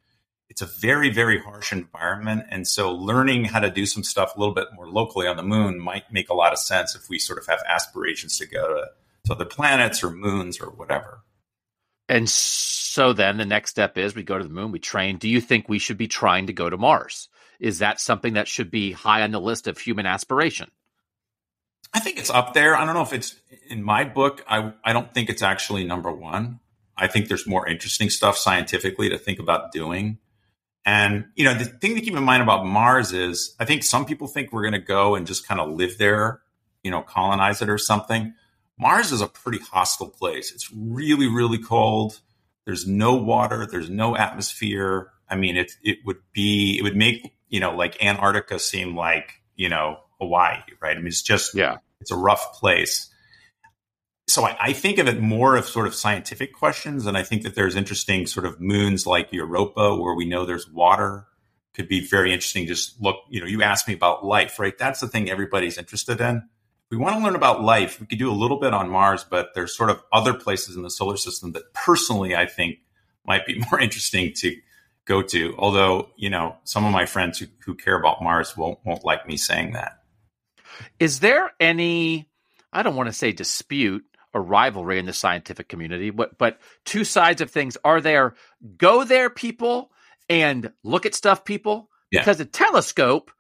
[0.49, 4.39] It's a very very harsh environment, and so learning how to do some stuff a
[4.39, 7.20] little bit more locally on the moon might make a lot of sense if we
[7.20, 8.86] sort of have aspirations to go to
[9.26, 11.24] so the planets or moons or whatever.
[12.10, 15.18] And so then the next step is we go to the moon, we train.
[15.18, 17.30] Do you think we should be trying to go to Mars?
[17.60, 20.70] Is that something that should be high on the list of human aspiration?
[21.93, 22.76] I think it's up there.
[22.76, 23.36] I don't know if it's
[23.70, 24.43] in my book.
[24.47, 26.60] I, I don't think it's actually number one.
[26.97, 30.18] I think there's more interesting stuff scientifically to think about doing.
[30.86, 34.06] And, you know, the thing to keep in mind about Mars is I think some
[34.06, 36.41] people think we're going to go and just kind of live there,
[36.84, 38.34] you know, colonize it or something.
[38.78, 40.51] Mars is a pretty hostile place.
[40.51, 42.19] It's really, really cold.
[42.65, 43.67] There's no water.
[43.69, 45.11] There's no atmosphere.
[45.30, 49.41] I mean, it it would be it would make you know like Antarctica seem like
[49.55, 50.95] you know Hawaii, right?
[50.95, 53.09] I mean, it's just yeah, it's a rough place.
[54.28, 57.43] So I, I think of it more of sort of scientific questions, and I think
[57.43, 61.28] that there's interesting sort of moons like Europa where we know there's water
[61.74, 62.65] could be very interesting.
[62.65, 64.78] Just look, you know, you asked me about life, right?
[64.78, 66.47] That's the thing everybody's interested in
[66.94, 69.56] we want to learn about life, we could do a little bit on Mars, but
[69.56, 72.78] there's sort of other places in the solar system that personally I think
[73.26, 74.56] might be more interesting to
[75.06, 75.56] go to.
[75.58, 79.28] Although, you know, some of my friends who, who care about Mars won't, won't like
[79.28, 80.04] me saying that.
[81.00, 82.30] Is there any,
[82.72, 87.04] I don't want to say dispute or rivalry in the scientific community, but, but two
[87.04, 87.76] sides of things.
[87.84, 88.36] Are there
[88.78, 89.91] go there people
[90.30, 91.89] and look at stuff people?
[92.12, 92.22] Yeah.
[92.22, 93.32] Because a telescope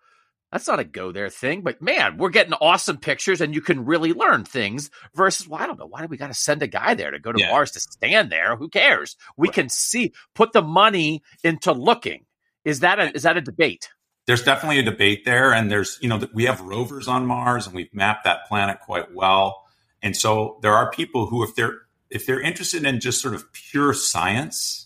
[0.53, 3.85] That's not a go there thing, but man, we're getting awesome pictures and you can
[3.85, 5.87] really learn things versus, well, I don't know.
[5.87, 7.49] Why do we got to send a guy there to go to Yeah.
[7.49, 8.55] Mars to stand there?
[8.55, 9.17] Who cares?
[9.35, 12.25] We can see, put the money into looking.
[12.65, 13.89] Is that a, is that a debate?
[14.25, 17.75] there's definitely a debate there and there's you know we have rovers on mars and
[17.75, 19.65] we've mapped that planet quite well
[20.01, 21.79] and so there are people who if they're
[22.09, 24.82] if they're interested in just sort of pure science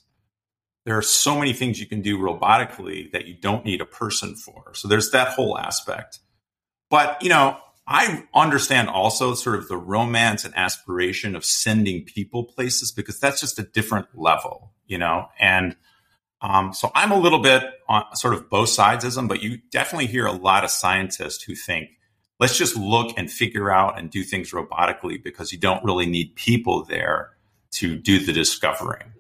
[0.87, 4.35] there are so many things you can do robotically that you don't need a person
[4.35, 4.73] for.
[4.73, 6.19] So there's that whole aspect.
[6.89, 7.57] But you know
[7.89, 13.39] i understand also sort of the romance and aspiration of sending people places because that's
[13.39, 15.27] just a different level you know?
[15.37, 15.75] And
[16.41, 19.59] um, so I'm a little bit on sort of both sides of them, but you
[19.71, 21.89] definitely hear a lot of scientists who think,
[22.39, 26.35] let's just look and figure out and do things robotically because you don't really need
[26.35, 27.31] people there
[27.71, 29.13] to do the discovering.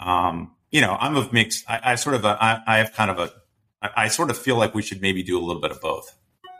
[0.00, 1.64] Um, you know, I'm of mixed.
[1.70, 3.32] I, I sort of, a, I, I have kind of a,
[3.80, 6.12] I, I sort of feel like we should maybe do a little bit of both.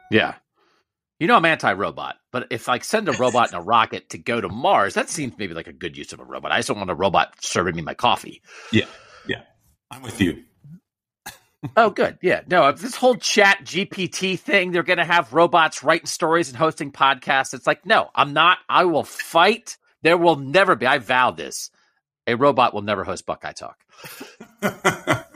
[0.09, 0.37] Yeah.
[1.19, 4.41] You know, I'm anti-robot, but if I send a robot in a rocket to go
[4.41, 6.53] to Mars, that seems maybe like a good use of a robot.
[6.53, 8.41] I just don't want a robot serving me my coffee.
[8.71, 8.87] Yeah.
[9.27, 9.43] Yeah.
[9.91, 10.45] I'm with you.
[11.77, 12.19] Oh, good.
[12.23, 12.43] Yeah.
[12.47, 16.93] No, uh, this whole ChatGPT thing, they're going to have robots writing stories and hosting
[16.93, 17.53] podcasts.
[17.53, 18.59] It's like, no, I'm not.
[18.69, 19.77] I will fight.
[20.03, 21.71] There will never be, I vow this,
[22.27, 23.79] a robot will never host Buckeye Talk.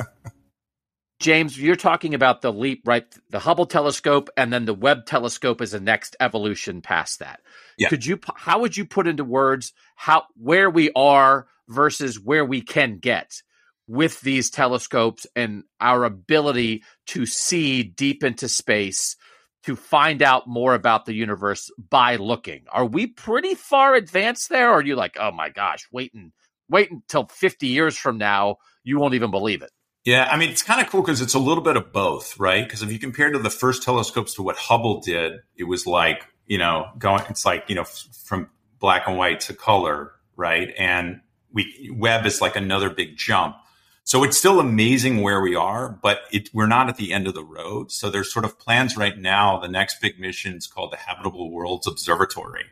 [1.21, 3.05] James, you're talking about the leap, right?
[3.31, 7.41] The Hubble telescope and then the Webb telescope is the next evolution past that.
[7.77, 7.89] Yeah.
[7.89, 12.61] Could you, how would you put into words how, where we are versus where we
[12.61, 13.43] can get?
[13.89, 19.17] with these telescopes and our ability to see deep into space
[19.65, 22.65] to find out more about the universe by looking.
[22.71, 24.71] Are we pretty far advanced there?
[24.71, 26.33] Or are you like, oh my gosh, wait and
[26.69, 29.71] wait until 50 years from now, you won't even believe it.
[30.05, 32.65] Yeah, I mean, it's kind of cool because it's a little bit of both, right?
[32.65, 36.27] Because if you compare to the first telescopes to what Hubble did, it was like,
[36.47, 38.49] you know, going, it's like, you know, f- from
[38.79, 40.73] black and white to color, right?
[40.79, 41.21] And
[41.53, 43.57] we, Webb is like another big jump.
[44.05, 47.35] So it's still amazing where we are, but it, we're not at the end of
[47.35, 47.93] the road.
[47.93, 49.59] So there's sort of plans right now.
[49.59, 52.65] The next big mission is called the Habitable Worlds Observatory.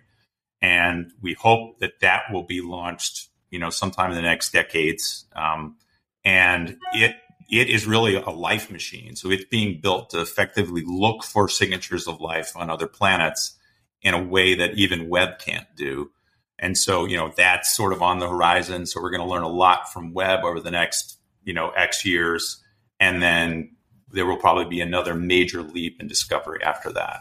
[0.62, 5.24] And we hope that that will be launched, you know, sometime in the next decades.
[5.34, 5.78] Um,
[6.26, 7.16] and it,
[7.50, 9.16] it is really a life machine.
[9.16, 13.56] So it's being built to effectively look for signatures of life on other planets
[14.02, 16.10] in a way that even Webb can't do.
[16.58, 18.84] And so, you know, that's sort of on the horizon.
[18.84, 22.04] So we're going to learn a lot from Webb over the next, you know, X
[22.04, 22.62] years.
[23.00, 23.74] And then
[24.10, 27.20] there will probably be another major leap in discovery after that.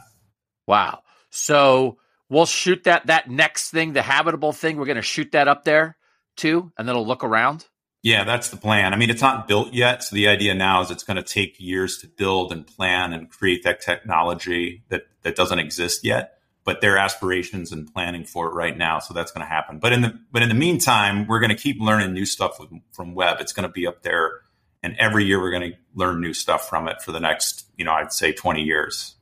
[0.67, 0.99] Wow.
[1.29, 5.47] So we'll shoot that that next thing, the habitable thing, we're going to shoot that
[5.47, 5.95] up there
[6.35, 7.65] too, and then it'll look around.
[8.05, 8.93] Yeah, that's the plan.
[8.93, 10.03] I mean, it's not built yet.
[10.03, 13.31] So the idea now is it's going to take years to build and plan and
[13.31, 16.37] create that technology that, that doesn't exist yet.
[16.63, 18.99] But there are aspirations and planning for it right now.
[18.99, 19.79] So that's going to happen.
[19.79, 22.69] But in the, but in the meantime, we're going to keep learning new stuff with,
[22.91, 23.37] from Webb.
[23.39, 24.41] It's going to be up there.
[24.83, 27.85] And every year we're going to learn new stuff from it for the next, you
[27.85, 29.15] know, I'd say 20 years.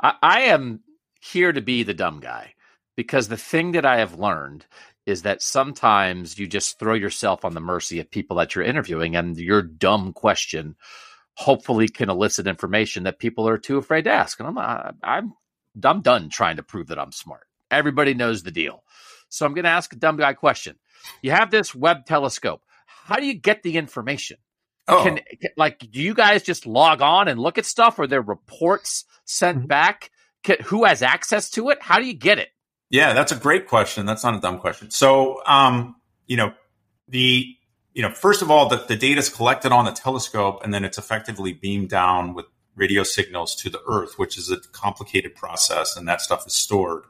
[0.00, 0.80] I, I am
[1.20, 2.54] here to be the dumb guy
[2.96, 4.66] because the thing that I have learned
[5.08, 9.16] is that sometimes you just throw yourself on the mercy of people that you're interviewing
[9.16, 10.76] and your dumb question
[11.34, 14.38] hopefully can elicit information that people are too afraid to ask.
[14.40, 15.34] And I'm not, I'm
[15.82, 17.46] I'm done trying to prove that I'm smart.
[17.70, 18.82] Everybody knows the deal.
[19.28, 20.76] So I'm going to ask a dumb guy question.
[21.22, 22.62] You have this Webb telescope.
[22.86, 24.38] How do you get the information?
[24.88, 28.06] Oh, Can, can- like do you guys just log on and look at stuff or
[28.06, 29.68] there reports sent Mhm.
[29.68, 30.10] back?
[30.42, 31.78] Can, who has access to it?
[31.82, 32.48] How do you get it?
[32.90, 34.06] Yeah, that's a great question.
[34.06, 34.90] That's not a dumb question.
[34.90, 36.54] So, um, you know,
[37.08, 37.54] the
[37.94, 40.84] you know, first of all, the, the data is collected on the telescope and then
[40.84, 45.96] it's effectively beamed down with radio signals to the Earth, which is a complicated process,
[45.96, 47.04] and that stuff is stored.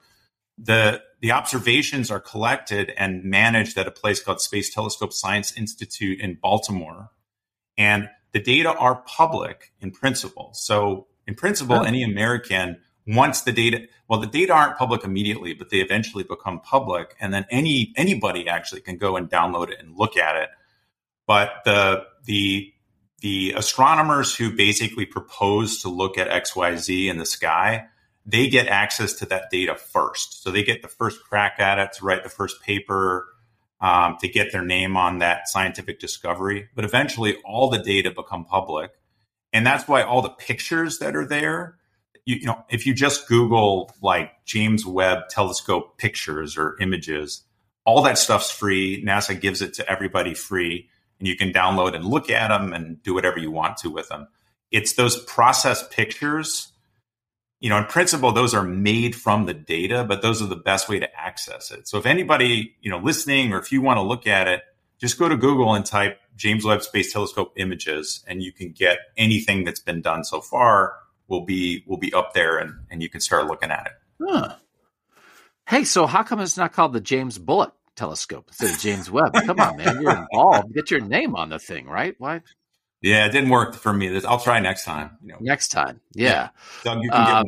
[0.56, 6.20] The the observations are collected and managed at a place called Space Telescope Science Institute
[6.20, 7.10] in Baltimore.
[7.76, 10.50] And the data are public in principle.
[10.54, 15.70] So in principle, any American once the data well the data aren't public immediately but
[15.70, 19.96] they eventually become public and then any anybody actually can go and download it and
[19.96, 20.50] look at it.
[21.26, 22.72] But the the
[23.20, 27.88] the astronomers who basically propose to look at xyz in the sky
[28.28, 30.42] they get access to that data first.
[30.42, 33.26] So they get the first crack at it to write the first paper
[33.80, 36.68] um, to get their name on that scientific discovery.
[36.74, 38.90] But eventually all the data become public.
[39.54, 41.77] And that's why all the pictures that are there
[42.28, 47.42] you, you know, if you just Google like James Webb Telescope pictures or images,
[47.86, 49.02] all that stuff's free.
[49.02, 53.02] NASA gives it to everybody free, and you can download and look at them and
[53.02, 54.28] do whatever you want to with them.
[54.70, 56.70] It's those process pictures
[57.60, 60.88] you know, in principle, those are made from the data, but those are the best
[60.88, 61.88] way to access it.
[61.88, 64.62] So if anybody, you know, listening or if you want to look at it,
[64.98, 68.98] just go to Google and type James Webb Space Telescope images and you can get
[69.16, 70.94] anything that's been done so far
[71.28, 73.92] will be will be up there and, and you can start looking at it.
[74.20, 74.56] Huh.
[75.68, 79.34] Hey, so how come it's not called the James Bullock telescope instead of James Webb?
[79.34, 80.00] Come on, man.
[80.00, 80.72] You're involved.
[80.74, 82.14] Get your name on the thing, right?
[82.18, 82.40] Why?
[83.02, 84.20] Yeah, it didn't work for me.
[84.24, 85.18] I'll try next time.
[85.22, 85.38] You know.
[85.40, 86.00] Next time.
[86.14, 86.48] Yeah.
[86.84, 87.46] Doug, you can um, one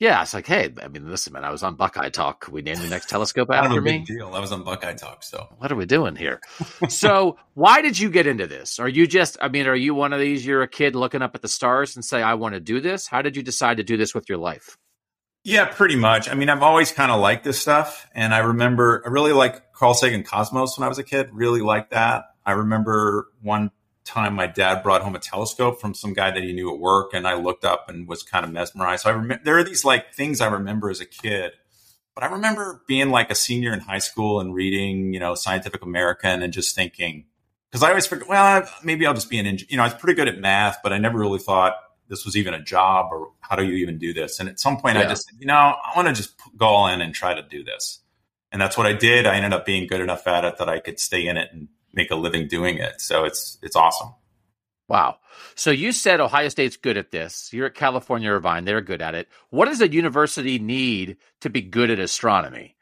[0.00, 2.46] yeah, it's like, hey, I mean, listen, man, I was on Buckeye Talk.
[2.50, 4.04] We named the next telescope after me?
[4.04, 4.32] Deal.
[4.32, 6.40] I was on Buckeye Talk, so what are we doing here?
[6.88, 8.78] so, why did you get into this?
[8.78, 10.46] Are you just, I mean, are you one of these?
[10.46, 13.08] You're a kid looking up at the stars and say, I want to do this.
[13.08, 14.78] How did you decide to do this with your life?
[15.42, 16.28] Yeah, pretty much.
[16.28, 19.72] I mean, I've always kind of liked this stuff, and I remember I really like
[19.72, 21.30] Carl Sagan Cosmos when I was a kid.
[21.32, 22.24] Really liked that.
[22.46, 23.72] I remember one
[24.08, 27.12] time my dad brought home a telescope from some guy that he knew at work
[27.14, 29.02] and I looked up and was kind of mesmerized.
[29.02, 31.52] So I remember there are these like things I remember as a kid.
[32.14, 35.82] But I remember being like a senior in high school and reading, you know, Scientific
[35.84, 37.26] American and just thinking,
[37.70, 39.68] because I always figured, well, maybe I'll just be an engineer.
[39.70, 41.74] You know, I was pretty good at math, but I never really thought
[42.08, 44.40] this was even a job or how do you even do this?
[44.40, 45.02] And at some point, yeah.
[45.02, 47.62] I just, you know, I want to just go all in and try to do
[47.62, 48.00] this.
[48.50, 49.26] And that's what I did.
[49.26, 51.68] I ended up being good enough at it that I could stay in it and
[51.98, 53.00] make a living doing it.
[53.00, 54.14] So it's it's awesome.
[54.88, 55.16] Wow.
[55.54, 57.52] So you said Ohio State's good at this.
[57.52, 59.28] You're at California Irvine; they're good at it.
[59.50, 62.76] What does a university need to be good at astronomy?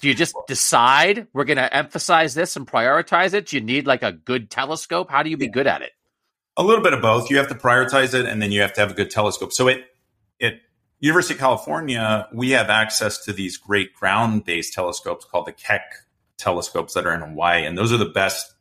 [0.00, 3.46] Do you just decide we're going to emphasize this and prioritize it?
[3.46, 5.10] Do you need like a good telescope?
[5.10, 5.92] How do you be good at it?
[6.56, 7.30] A little bit of both.
[7.30, 9.52] You have to prioritize it, and then you have to have a good telescope.
[9.52, 9.84] So it
[10.38, 10.60] it
[11.00, 16.03] University of California, we have access to these great ground-based telescopes called the Keck
[16.38, 17.64] telescopes that are in Hawaii.
[17.64, 18.54] And those are the best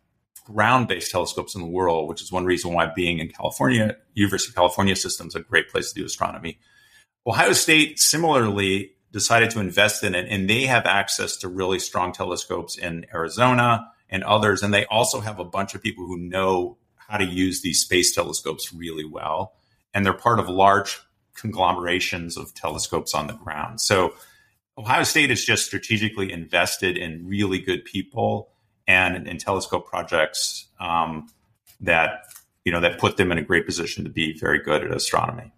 [0.46, 4.52] ground based telescopes in the world, which is one reason why being in California, University
[4.52, 6.60] of California system is a great place to do astronomy.
[7.26, 12.12] Ohio State similarly decided to invest in it, and they have access to really strong
[12.12, 14.64] telescopes in Arizona and others.
[14.64, 18.14] And they also have a bunch of people who know how to use these space
[18.14, 19.54] telescopes really well.
[19.94, 21.00] And they're part of large
[21.36, 23.82] conglomerations of telescopes on the ground.
[23.82, 24.14] So
[24.78, 28.50] Ohio State is just strategically invested in really good people
[28.88, 31.28] and in telescope projects um,
[31.82, 32.26] that
[32.66, 35.52] you know that put them in a great position to be very good at astronomy.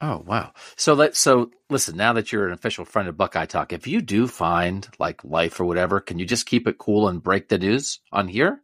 [0.00, 0.52] Oh wow!
[0.76, 1.96] So let so listen.
[1.96, 5.58] Now that you're an official friend of Buckeye Talk, if you do find like life
[5.58, 8.60] or whatever, can you just keep it cool and break the news on here?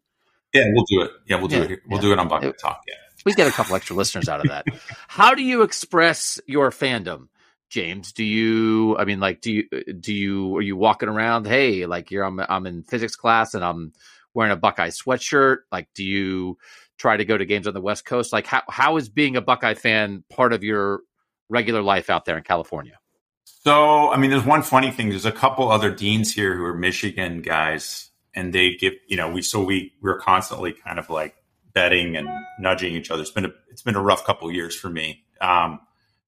[0.53, 1.11] Yeah, we'll do it.
[1.27, 1.69] Yeah, we'll do yeah, it.
[1.69, 1.83] Here.
[1.89, 2.03] We'll yeah.
[2.03, 2.83] do it on Buckeye Talk.
[2.87, 4.67] Yeah, we get a couple extra listeners out of that.
[5.09, 7.29] How do you express your fandom?
[7.71, 8.97] James, do you?
[8.99, 9.95] I mean, like, do you?
[9.95, 10.57] Do you?
[10.57, 11.47] Are you walking around?
[11.47, 13.93] Hey, like, you're I'm, I'm in physics class and I'm
[14.35, 15.59] wearing a Buckeye sweatshirt.
[15.71, 16.59] Like, do you
[16.99, 18.33] try to go to games on the West Coast?
[18.33, 21.03] Like, how how is being a Buckeye fan part of your
[21.49, 22.99] regular life out there in California?
[23.45, 25.11] So, I mean, there's one funny thing.
[25.11, 29.31] There's a couple other deans here who are Michigan guys, and they give you know
[29.31, 31.37] we so we we're constantly kind of like
[31.73, 32.29] betting and
[32.59, 33.23] nudging each other.
[33.23, 35.79] It's been a it's been a rough couple years for me, um,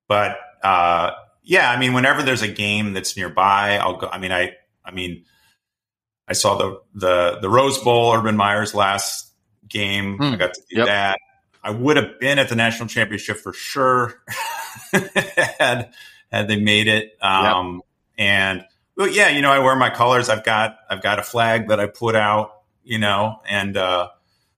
[0.07, 0.39] but.
[0.63, 1.11] Uh,
[1.43, 4.09] yeah, I mean, whenever there's a game that's nearby, I'll go.
[4.09, 5.25] I mean, I, I mean,
[6.29, 9.33] I saw the the the Rose Bowl, Urban Meyer's last
[9.69, 10.21] game.
[10.21, 10.37] I hmm.
[10.37, 10.87] got to do yep.
[10.87, 11.19] that.
[11.65, 14.21] I would have been at the national championship for sure
[14.93, 15.93] had
[16.31, 17.17] had they made it.
[17.21, 17.85] Um, yep.
[18.19, 18.65] And
[18.97, 20.29] well, yeah, you know, I wear my colors.
[20.29, 22.59] I've got I've got a flag that I put out.
[22.85, 24.09] You know, and uh,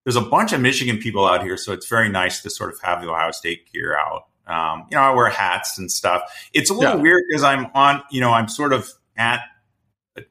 [0.05, 2.81] there's a bunch of Michigan people out here, so it's very nice to sort of
[2.81, 4.25] have the Ohio State gear out.
[4.47, 6.23] Um, you know, I wear hats and stuff.
[6.53, 7.03] It's a little yeah.
[7.03, 9.41] weird because I'm on, you know, I'm sort of at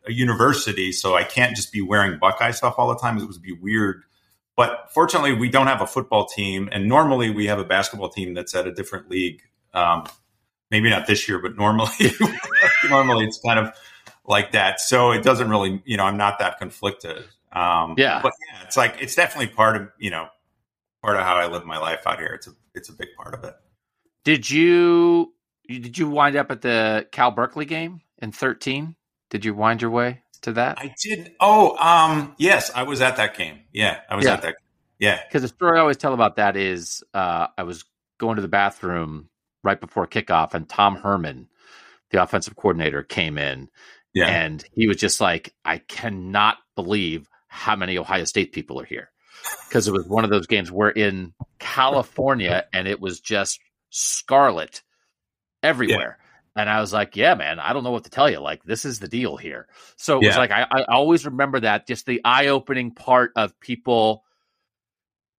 [0.05, 3.17] a, university, so I can't just be wearing Buckeye stuff all the time.
[3.17, 4.03] It would be weird.
[4.55, 8.35] But fortunately, we don't have a football team, and normally we have a basketball team
[8.35, 9.41] that's at a different league.
[9.73, 10.05] Um,
[10.69, 12.11] maybe not this year, but normally,
[12.89, 13.73] normally it's kind of
[14.25, 14.79] like that.
[14.79, 17.23] So it doesn't really, you know, I'm not that conflicted.
[17.51, 20.27] Um, yeah, but yeah, it's like it's definitely part of, you know,
[21.01, 22.33] part of how I live my life out here.
[22.33, 23.55] It's a it's a big part of it.
[24.23, 25.33] Did you
[25.67, 28.95] did you wind up at the Cal Berkeley game in 13?
[29.29, 30.77] Did you wind your way to that?
[30.79, 31.33] I did.
[31.39, 33.61] Oh, um, yes, I was at that game.
[33.71, 34.33] Yeah, I was yeah.
[34.33, 34.55] at that.
[34.99, 37.83] Yeah, because the story I always tell about that is uh, I was
[38.19, 39.29] going to the bathroom
[39.63, 41.49] right before kickoff, and Tom Herman,
[42.11, 43.69] the offensive coordinator, came in,
[44.13, 44.27] yeah.
[44.27, 49.09] and he was just like, "I cannot believe how many Ohio State people are here,"
[49.67, 50.71] because it was one of those games.
[50.71, 53.59] We're in California, and it was just
[53.93, 54.81] scarlet
[55.61, 56.17] everywhere.
[56.19, 56.61] Yeah.
[56.61, 58.39] And I was like, yeah, man, I don't know what to tell you.
[58.39, 59.67] Like, this is the deal here.
[59.95, 60.29] So it yeah.
[60.29, 64.23] was like, I, I always remember that just the eye opening part of people,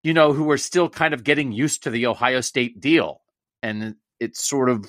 [0.03, 3.21] you know, who are still kind of getting used to the Ohio State deal.
[3.63, 4.85] And it's sort of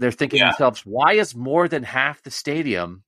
[0.00, 0.46] they're thinking Yeah.
[0.46, 3.02] to themselves, why is more than half the stadium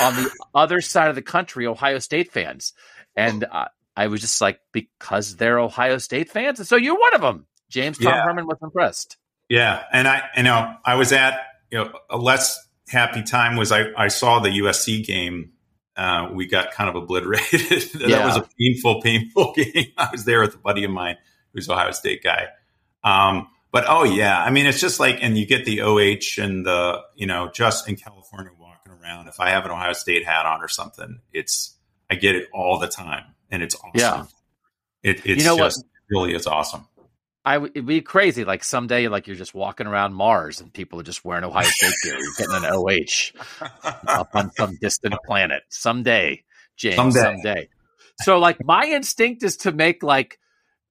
[0.00, 2.72] on the other side of the country Ohio State fans?
[3.14, 6.60] And uh, I was just like, because they're Ohio State fans.
[6.60, 7.46] And so you're one of them.
[7.68, 8.22] James Tom Yeah.
[8.24, 9.18] Herman was impressed.
[9.48, 11.40] Yeah, and I, you know, I was at
[11.70, 12.58] you know a less
[12.88, 15.52] happy time was I I saw the USC game.
[15.96, 17.50] Uh, we got kind of obliterated.
[18.00, 18.26] that Yeah.
[18.26, 19.86] was a painful, painful game.
[19.96, 21.16] I was there with a buddy of mine
[21.54, 22.48] who's Ohio State guy.
[23.02, 26.66] Um, but oh yeah, I mean it's just like, and you get the OH and
[26.66, 29.28] the you know just in California walking around.
[29.28, 31.74] If I have an Ohio State hat on or something, it's
[32.10, 33.92] I get it all the time, and it's awesome.
[33.94, 34.24] Yeah.
[35.02, 35.66] It, it's You know what?
[35.68, 36.86] just really is awesome.
[37.46, 38.44] I it'd be crazy.
[38.44, 41.94] Like someday, like you're just walking around Mars and people are just wearing Ohio State
[42.02, 42.18] gear.
[42.18, 43.68] You're getting an OH
[44.08, 45.62] up on some distant planet.
[45.68, 46.42] Someday,
[46.76, 46.96] James.
[46.96, 47.22] Someday.
[47.22, 47.68] Someday.
[48.22, 50.40] So, like, my instinct is to make like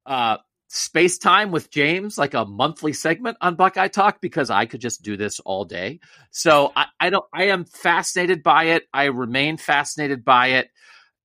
[0.05, 0.37] uh
[0.69, 5.01] space time with James like a monthly segment on Buckeye Talk because I could just
[5.03, 5.99] do this all day.
[6.31, 7.25] So I, I don't.
[7.33, 8.83] I am fascinated by it.
[8.93, 10.69] I remain fascinated by it.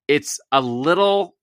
[0.09, 1.37] It's a little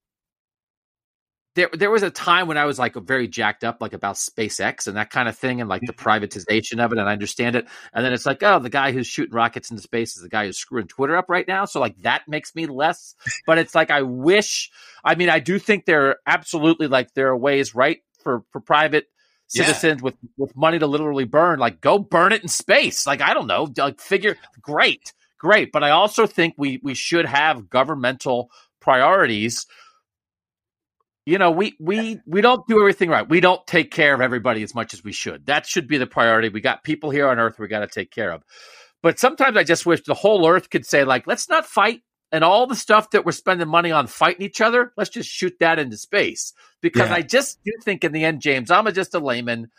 [1.57, 4.87] there there was a time when I was like very jacked up like about SpaceX
[4.87, 6.07] and that kind of thing and like the mm-hmm.
[6.07, 7.67] privatization of it and I understand it.
[7.91, 10.45] And then it's like oh the guy who's shooting rockets into space is the guy
[10.45, 11.65] who's screwing Twitter up right now.
[11.65, 13.15] So like that makes me less
[13.47, 14.69] but it's like I wish
[15.03, 18.61] I mean I do think there are absolutely like there are ways right for for
[18.61, 19.07] private
[19.51, 19.65] Yeah.
[19.65, 23.07] citizens with with money to literally burn like go burn it in space.
[23.07, 25.71] Like I don't know like figure great great.
[25.71, 29.65] But I also think we we should have governmental priorities
[31.27, 33.27] you know we we we don't do everything right.
[33.27, 35.45] We don't take care of everybody as much as we should.
[35.47, 36.47] That should be the priority.
[36.47, 38.43] We got people here on earth we got to take care of.
[39.03, 42.01] But sometimes i just wish the whole earth could say like let's not fight
[42.31, 45.53] and all the stuff that we're spending money on fighting each other let's just shoot
[45.59, 46.53] that into space.
[46.81, 47.15] Because Yeah.
[47.17, 49.69] i just do think in the end james i'm just a layman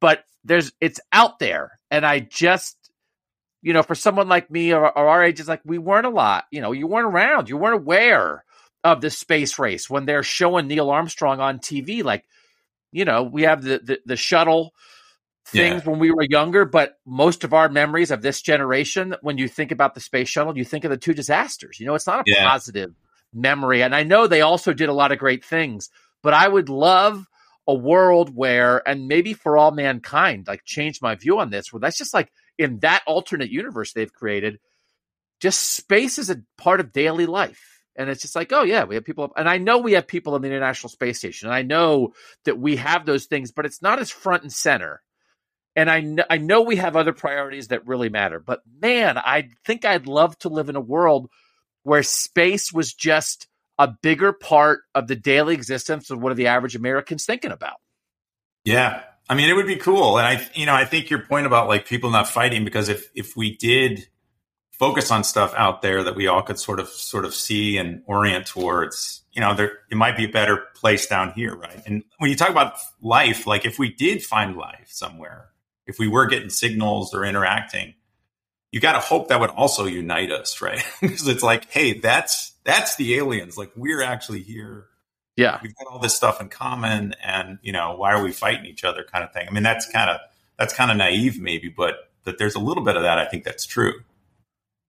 [0.00, 1.78] but there's it's out there.
[1.92, 2.76] And i just
[3.62, 6.10] you know for someone like me or, or our age is like we weren't a
[6.10, 8.44] lot you know you weren't around you weren't aware
[8.92, 12.02] of the space race when they're showing Neil Armstrong on TV.
[12.02, 12.24] Like,
[12.92, 14.72] you know, we have the the, the shuttle
[15.46, 19.48] things when we were younger, but most of our memories of this generation, when you
[19.48, 21.80] think about the space shuttle, you think of the two disasters.
[21.80, 22.48] You know, it's not a Yeah.
[22.48, 22.94] positive
[23.32, 23.82] memory.
[23.82, 25.90] And I know they also did a lot of great things,
[26.22, 27.24] but I would love
[27.66, 31.80] a world where, and maybe for all mankind, like change my view on this, where
[31.80, 34.58] that's just like in that alternate universe they've created,
[35.40, 37.77] just space is a part of daily life.
[37.98, 40.36] And it's just like, oh yeah, we have people, and I know we have people
[40.36, 42.14] in the International Space Station, and I know
[42.44, 45.02] that we have those things, but it's not as front and center.
[45.74, 49.50] And I know, I know we have other priorities that really matter, but man, I
[49.66, 51.28] think I'd love to live in a world
[51.82, 53.48] where space was just
[53.78, 57.76] a bigger part of the daily existence of what are the average Americans thinking about.
[58.64, 59.02] Yeah.
[59.28, 60.18] I mean, it would be cool.
[60.18, 63.10] And I, you know, I think your point about like people not fighting, because if,
[63.14, 64.08] if we did
[64.78, 68.02] focus on stuff out there that we all could sort of, sort of see and
[68.06, 71.54] orient towards, you know, there, it might be a better place down here.
[71.56, 71.82] Right.
[71.86, 75.48] And when you talk about life, like if we did find life somewhere,
[75.86, 77.94] if we were getting signals or interacting,
[78.70, 80.60] you got to hope that would also unite us.
[80.62, 80.84] Right.
[81.00, 83.56] Because it's like, Hey, that's, that's the aliens.
[83.58, 84.86] Like we're actually here
[85.36, 85.58] Yeah.
[85.62, 88.84] we've got all this stuff in common and you know why are we fighting each
[88.84, 90.18] other kind of thing i mean that's kind of
[90.58, 91.94] that's kind of naive maybe but
[92.24, 93.94] that there's a little bit of that i think that's true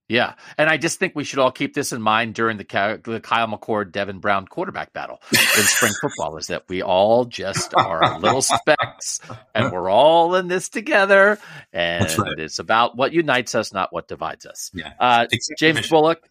[0.09, 0.33] Yeah.
[0.57, 3.47] And I just think we should all keep this in mind during the, the Kyle
[3.47, 8.41] McCord, Devin Brown quarterback battle in spring football is that we all just are little
[8.41, 9.21] specks
[9.53, 11.37] and we're all in this together.
[11.71, 12.39] And right.
[12.39, 14.71] it's about what unites us, not what divides us.
[14.73, 15.27] yeah Uh,
[15.57, 16.27] James Bullock.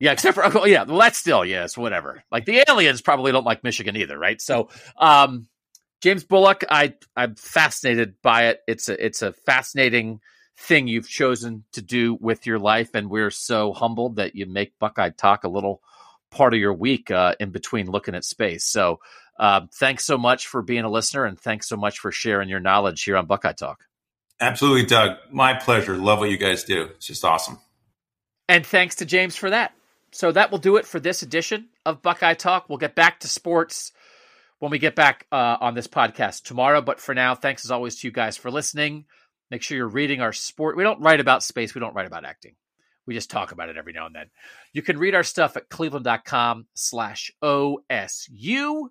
[0.00, 2.24] Yeah, except for oh, yeah, well that's still yes, whatever.
[2.30, 4.42] Like the aliens probably don't like Michigan either, right?
[4.42, 4.68] So,
[4.98, 5.46] um,
[6.02, 8.60] James Bullock, I I'm fascinated by it.
[8.66, 10.20] It's a it's a fascinating
[10.56, 14.78] thing you've chosen to do with your life, and we're so humbled that you make
[14.78, 15.82] Buckeye Talk a little
[16.30, 18.64] part of your week uh, in between looking at space.
[18.64, 19.00] So,
[19.38, 22.60] um, thanks so much for being a listener, and thanks so much for sharing your
[22.60, 23.84] knowledge here on Buckeye Talk.
[24.40, 27.58] absolutely doug my pleasure love what you guys do it's just awesome
[28.48, 29.72] And thanks to James for that.
[30.12, 32.68] So that will do it for this edition of Buckeye Talk.
[32.68, 33.92] We'll get back to sports
[34.58, 36.80] when we get back uh, on this podcast tomorrow.
[36.80, 39.06] But for now, thanks as always to you guys for listening.
[39.50, 40.76] Make sure you're reading our sport.
[40.76, 42.56] We don't write about space, we don't write about acting.
[43.06, 44.30] We just talk about it every now and then.
[44.72, 48.88] You can read our stuff at cleveland.com slash OSU.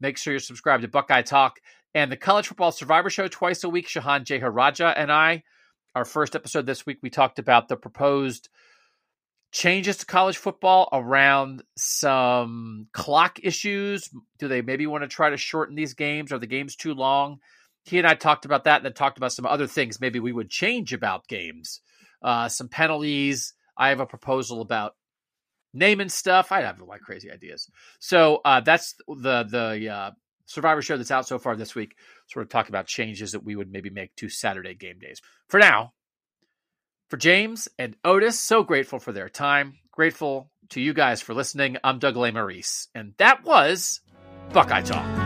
[0.00, 1.58] Make sure you're subscribed to Buckeye Talk
[1.94, 3.88] and the College Football Survivor Show twice a week.
[3.88, 5.42] Shahan Jeharaja and I,
[5.94, 8.48] our first episode this week, we talked about the proposed
[9.50, 14.10] changes to college football around some clock issues.
[14.38, 16.32] Do they maybe want to try to shorten these games?
[16.32, 17.38] Are the games too long?
[17.86, 20.32] He and I talked about that and then talked about some other things maybe we
[20.32, 21.80] would change about games.
[22.22, 23.54] Uh, some penalties.
[23.76, 24.94] I have a proposal about
[25.72, 26.50] naming stuff.
[26.50, 27.70] I have like crazy ideas.
[28.00, 30.10] So uh, that's the the uh,
[30.46, 31.96] Survivor show that's out so far this week.
[32.28, 35.20] Sort of talk about changes that we would maybe make to Saturday game days.
[35.48, 35.92] For now,
[37.08, 39.74] for James and Otis, so grateful for their time.
[39.92, 41.76] Grateful to you guys for listening.
[41.84, 44.00] I'm Doug Lesmerises, and that was
[44.52, 45.25] Buckeye Talk.